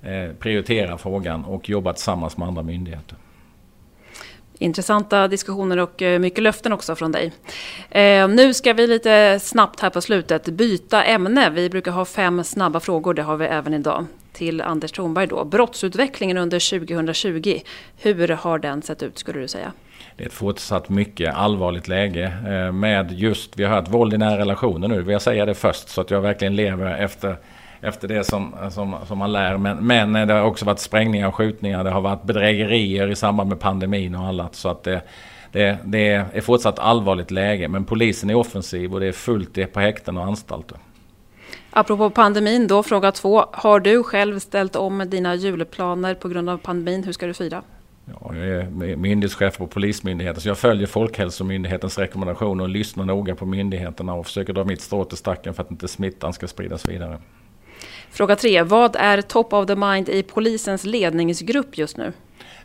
eh, 0.02 0.32
prioritera 0.38 0.98
frågan 0.98 1.44
och 1.44 1.68
jobba 1.68 1.92
tillsammans 1.92 2.36
med 2.36 2.48
andra 2.48 2.62
myndigheter. 2.62 3.16
Intressanta 4.58 5.28
diskussioner 5.28 5.76
och 5.76 6.02
eh, 6.02 6.18
mycket 6.18 6.42
löften 6.42 6.72
också 6.72 6.94
från 6.96 7.12
dig. 7.12 7.32
Eh, 7.90 8.28
nu 8.28 8.54
ska 8.54 8.72
vi 8.72 8.86
lite 8.86 9.40
snabbt 9.40 9.80
här 9.80 9.90
på 9.90 10.00
slutet 10.00 10.44
byta 10.44 11.04
ämne. 11.04 11.50
Vi 11.50 11.70
brukar 11.70 11.92
ha 11.92 12.04
fem 12.04 12.44
snabba 12.44 12.80
frågor, 12.80 13.14
det 13.14 13.22
har 13.22 13.36
vi 13.36 13.46
även 13.46 13.74
idag. 13.74 14.06
Till 14.36 14.60
Anders 14.60 14.92
Thornberg 14.92 15.26
då. 15.26 15.44
Brottsutvecklingen 15.44 16.38
under 16.38 16.78
2020, 16.80 17.60
hur 17.96 18.28
har 18.28 18.58
den 18.58 18.82
sett 18.82 19.02
ut 19.02 19.18
skulle 19.18 19.40
du 19.40 19.48
säga? 19.48 19.72
Det 20.16 20.22
är 20.22 20.26
ett 20.26 20.32
fortsatt 20.32 20.88
mycket 20.88 21.34
allvarligt 21.34 21.88
läge 21.88 22.32
eh, 22.46 22.72
med 22.72 23.12
just, 23.12 23.58
vi 23.58 23.64
har 23.64 23.74
hört 23.74 23.88
våld 23.88 24.14
i 24.14 24.18
nära 24.18 24.38
relationer 24.38 24.88
nu, 24.88 25.02
vill 25.02 25.12
jag 25.12 25.22
säga 25.22 25.46
det 25.46 25.54
först 25.54 25.88
så 25.88 26.00
att 26.00 26.10
jag 26.10 26.20
verkligen 26.20 26.56
lever 26.56 26.98
efter 26.98 27.36
efter 27.80 28.08
det 28.08 28.24
som, 28.24 28.54
som, 28.70 28.96
som 29.06 29.18
man 29.18 29.32
lär. 29.32 29.56
Men, 29.56 29.86
men 29.86 30.16
eh, 30.16 30.26
det 30.26 30.34
har 30.34 30.42
också 30.42 30.64
varit 30.64 30.78
sprängningar 30.78 31.28
och 31.28 31.34
skjutningar. 31.34 31.84
Det 31.84 31.90
har 31.90 32.00
varit 32.00 32.22
bedrägerier 32.22 33.08
i 33.08 33.16
samband 33.16 33.48
med 33.48 33.60
pandemin 33.60 34.14
och 34.14 34.26
annat. 34.26 34.54
Så 34.54 34.68
att 34.68 34.82
det, 34.82 35.02
det, 35.52 35.78
det 35.84 36.08
är 36.10 36.40
fortsatt 36.40 36.78
allvarligt 36.78 37.30
läge. 37.30 37.68
Men 37.68 37.84
polisen 37.84 38.30
är 38.30 38.34
offensiv 38.34 38.94
och 38.94 39.00
det 39.00 39.06
är 39.06 39.12
fullt 39.12 39.72
på 39.72 39.80
häkten 39.80 40.16
och 40.16 40.24
anstalter. 40.24 40.78
Apropå 41.78 42.10
pandemin 42.10 42.66
då, 42.66 42.82
fråga 42.82 43.12
två. 43.12 43.44
Har 43.52 43.80
du 43.80 44.02
själv 44.02 44.38
ställt 44.38 44.76
om 44.76 45.04
dina 45.10 45.34
julplaner 45.34 46.14
på 46.14 46.28
grund 46.28 46.50
av 46.50 46.58
pandemin? 46.58 47.04
Hur 47.04 47.12
ska 47.12 47.26
du 47.26 47.34
fira? 47.34 47.62
Ja, 48.04 48.36
jag 48.36 48.46
är 48.46 48.96
myndighetschef 48.96 49.58
på 49.58 49.66
Polismyndigheten 49.66 50.40
så 50.40 50.48
jag 50.48 50.58
följer 50.58 50.86
Folkhälsomyndighetens 50.86 51.98
rekommendationer 51.98 52.64
och 52.64 52.70
lyssnar 52.70 53.04
noga 53.04 53.34
på 53.34 53.46
myndigheterna 53.46 54.14
och 54.14 54.26
försöker 54.26 54.52
dra 54.52 54.64
mitt 54.64 54.80
strå 54.80 55.04
till 55.04 55.16
stacken 55.16 55.54
för 55.54 55.62
att 55.62 55.70
inte 55.70 55.88
smittan 55.88 56.32
ska 56.32 56.48
spridas 56.48 56.88
vidare. 56.88 57.18
Fråga 58.10 58.36
tre. 58.36 58.62
Vad 58.62 58.96
är 58.96 59.22
top 59.22 59.52
of 59.52 59.66
the 59.66 59.76
mind 59.76 60.08
i 60.08 60.22
polisens 60.22 60.84
ledningsgrupp 60.84 61.78
just 61.78 61.96
nu? 61.96 62.12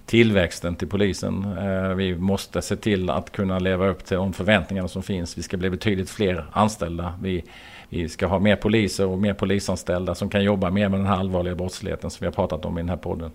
Tillväxten 0.05 0.75
till 0.75 0.87
polisen. 0.87 1.57
Eh, 1.57 1.95
vi 1.95 2.15
måste 2.15 2.61
se 2.61 2.75
till 2.75 3.09
att 3.09 3.31
kunna 3.31 3.59
leva 3.59 3.87
upp 3.87 4.05
till 4.05 4.17
de 4.17 4.33
förväntningarna 4.33 4.87
som 4.87 5.03
finns. 5.03 5.37
Vi 5.37 5.43
ska 5.43 5.57
bli 5.57 5.69
betydligt 5.69 6.09
fler 6.09 6.45
anställda. 6.51 7.13
Vi, 7.21 7.43
vi 7.93 8.09
ska 8.09 8.27
ha 8.27 8.39
mer 8.39 8.55
poliser 8.55 9.07
och 9.07 9.19
mer 9.19 9.33
polisanställda 9.33 10.15
som 10.15 10.29
kan 10.29 10.43
jobba 10.43 10.69
mer 10.69 10.89
med 10.89 10.99
den 10.99 11.07
här 11.07 11.17
allvarliga 11.17 11.55
brottsligheten 11.55 12.09
som 12.09 12.17
vi 12.19 12.25
har 12.25 12.33
pratat 12.33 12.65
om 12.65 12.77
i 12.77 12.81
den 12.81 12.89
här 12.89 12.97
podden. 12.97 13.31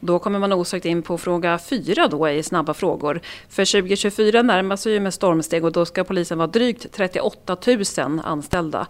Då 0.00 0.18
kommer 0.18 0.38
man 0.38 0.52
osökt 0.52 0.86
in 0.86 1.02
på 1.02 1.18
fråga 1.18 1.58
fyra 1.58 2.08
då 2.08 2.28
i 2.28 2.42
snabba 2.42 2.74
frågor. 2.74 3.20
För 3.48 3.80
2024 3.80 4.42
närmar 4.42 4.76
sig 4.76 4.92
ju 4.92 5.00
med 5.00 5.14
stormsteg 5.14 5.64
och 5.64 5.72
då 5.72 5.84
ska 5.84 6.04
polisen 6.04 6.38
vara 6.38 6.46
drygt 6.46 6.92
38 6.92 7.56
000 7.98 8.20
anställda. 8.24 8.86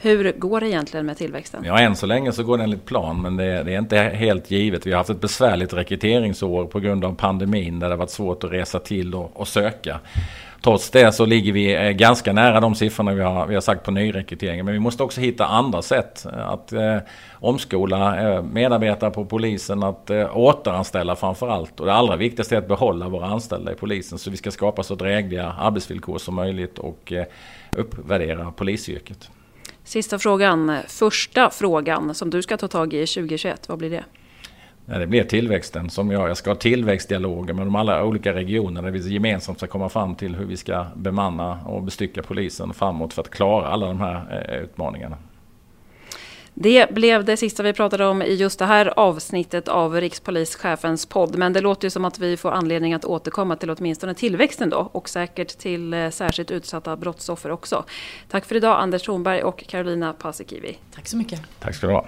Hur 0.00 0.32
går 0.32 0.60
det 0.60 0.68
egentligen 0.68 1.06
med 1.06 1.16
tillväxten? 1.16 1.64
Ja, 1.64 1.78
än 1.78 1.96
så 1.96 2.06
länge 2.06 2.32
så 2.32 2.42
går 2.42 2.58
det 2.58 2.64
enligt 2.64 2.84
plan, 2.84 3.22
men 3.22 3.36
det 3.36 3.44
är, 3.44 3.64
det 3.64 3.74
är, 3.74 3.78
inte 3.78 3.96
helt 3.96 4.50
givet. 4.50 4.86
Vi 4.86 4.90
har 4.90 4.98
haft 4.98 5.10
ett 5.10 5.20
besvärligt 5.20 5.72
rekryteringsår 5.72 6.66
på 6.66 6.80
grund 6.80 7.04
av 7.04 7.14
pandemin 7.14 7.78
där 7.78 7.90
det 7.90 7.96
varit 7.96 8.10
svårt 8.10 8.44
att 8.44 8.52
resa 8.52 8.78
till 8.78 9.14
och, 9.14 9.40
och 9.40 9.48
söka. 9.48 10.00
Trots 10.62 10.90
det 10.90 11.12
så 11.12 11.26
ligger 11.26 11.52
vi 11.52 11.74
eh, 11.74 11.90
ganska 11.90 12.32
nära 12.32 12.60
de 12.60 12.74
siffrorna 12.74 13.14
vi 13.14 13.22
har, 13.22 13.46
vi 13.46 13.54
har 13.54 13.60
sagt 13.60 13.84
på 13.84 13.90
nyrekryteringen. 13.90 14.64
Men 14.66 14.72
vi 14.72 14.80
måste 14.80 15.02
också 15.02 15.20
hitta 15.20 15.46
andra 15.46 15.82
sätt 15.82 16.26
eh, 16.32 16.48
att 16.48 16.72
eh, 16.72 16.96
omskola 17.32 18.20
eh, 18.20 18.42
medarbetare 18.42 19.10
på 19.10 19.24
polisen, 19.24 19.82
att 19.82 20.10
eh, 20.10 20.36
återanställa 20.36 21.16
framför 21.16 21.48
allt. 21.48 21.80
Och 21.80 21.86
det 21.86 21.92
allra 21.92 22.16
viktigaste 22.16 22.54
är 22.54 22.58
att 22.58 22.68
behålla 22.68 23.08
våra 23.08 23.26
anställda 23.26 23.72
i 23.72 23.74
polisen. 23.74 24.18
Så 24.18 24.30
vi 24.30 24.36
ska 24.36 24.50
skapa 24.50 24.82
så 24.82 24.94
drägliga 24.94 25.52
arbetsvillkor 25.52 26.18
som 26.18 26.34
möjligt 26.34 26.78
och 26.78 27.12
eh, 27.12 27.24
uppvärdera 27.76 28.52
polisyrket. 28.52 29.30
Sista 29.84 30.18
frågan, 30.18 30.76
första 30.88 31.50
frågan 31.50 32.14
som 32.14 32.30
du 32.30 32.42
ska 32.42 32.56
ta 32.56 32.68
tag 32.68 32.94
i 32.94 33.06
2021, 33.06 33.68
vad 33.68 33.78
blir 33.78 33.90
det? 33.90 34.04
Ja, 34.92 34.98
det 34.98 35.06
blir 35.06 35.24
tillväxten 35.24 35.90
som 35.90 36.10
jag, 36.10 36.28
jag 36.28 36.36
ska 36.36 36.50
ha 36.50 36.54
tillväxtdialoger 36.54 37.54
med 37.54 37.66
de 37.66 37.76
alla 37.76 38.04
olika 38.04 38.32
regionerna 38.32 38.82
där 38.82 38.90
vi 38.90 39.14
gemensamt 39.14 39.58
ska 39.58 39.66
komma 39.66 39.88
fram 39.88 40.14
till 40.14 40.36
hur 40.36 40.44
vi 40.44 40.56
ska 40.56 40.86
bemanna 40.94 41.58
och 41.66 41.82
bestycka 41.82 42.22
polisen 42.22 42.74
framåt 42.74 43.14
för 43.14 43.22
att 43.22 43.30
klara 43.30 43.68
alla 43.68 43.86
de 43.86 44.00
här 44.00 44.44
eh, 44.48 44.62
utmaningarna. 44.62 45.16
Det 46.54 46.94
blev 46.94 47.24
det 47.24 47.36
sista 47.36 47.62
vi 47.62 47.72
pratade 47.72 48.06
om 48.06 48.22
i 48.22 48.34
just 48.34 48.58
det 48.58 48.64
här 48.64 48.92
avsnittet 48.98 49.68
av 49.68 49.94
rikspolischefens 50.00 51.06
podd. 51.06 51.38
Men 51.38 51.52
det 51.52 51.60
låter 51.60 51.86
ju 51.86 51.90
som 51.90 52.04
att 52.04 52.18
vi 52.18 52.36
får 52.36 52.50
anledning 52.50 52.94
att 52.94 53.04
återkomma 53.04 53.56
till 53.56 53.70
åtminstone 53.70 54.14
tillväxten 54.14 54.70
då 54.70 54.90
och 54.92 55.08
säkert 55.08 55.58
till 55.58 55.94
eh, 55.94 56.10
särskilt 56.10 56.50
utsatta 56.50 56.96
brottsoffer 56.96 57.50
också. 57.50 57.84
Tack 58.28 58.44
för 58.44 58.56
idag 58.56 58.80
Anders 58.80 59.02
Thornberg 59.02 59.42
och 59.42 59.64
Carolina 59.66 60.12
Paasikivi. 60.12 60.78
Tack 60.94 61.08
så 61.08 61.16
mycket. 61.16 61.40
Tack 61.60 61.74
ska 61.74 61.86
du 61.86 61.92
ha. 61.92 62.06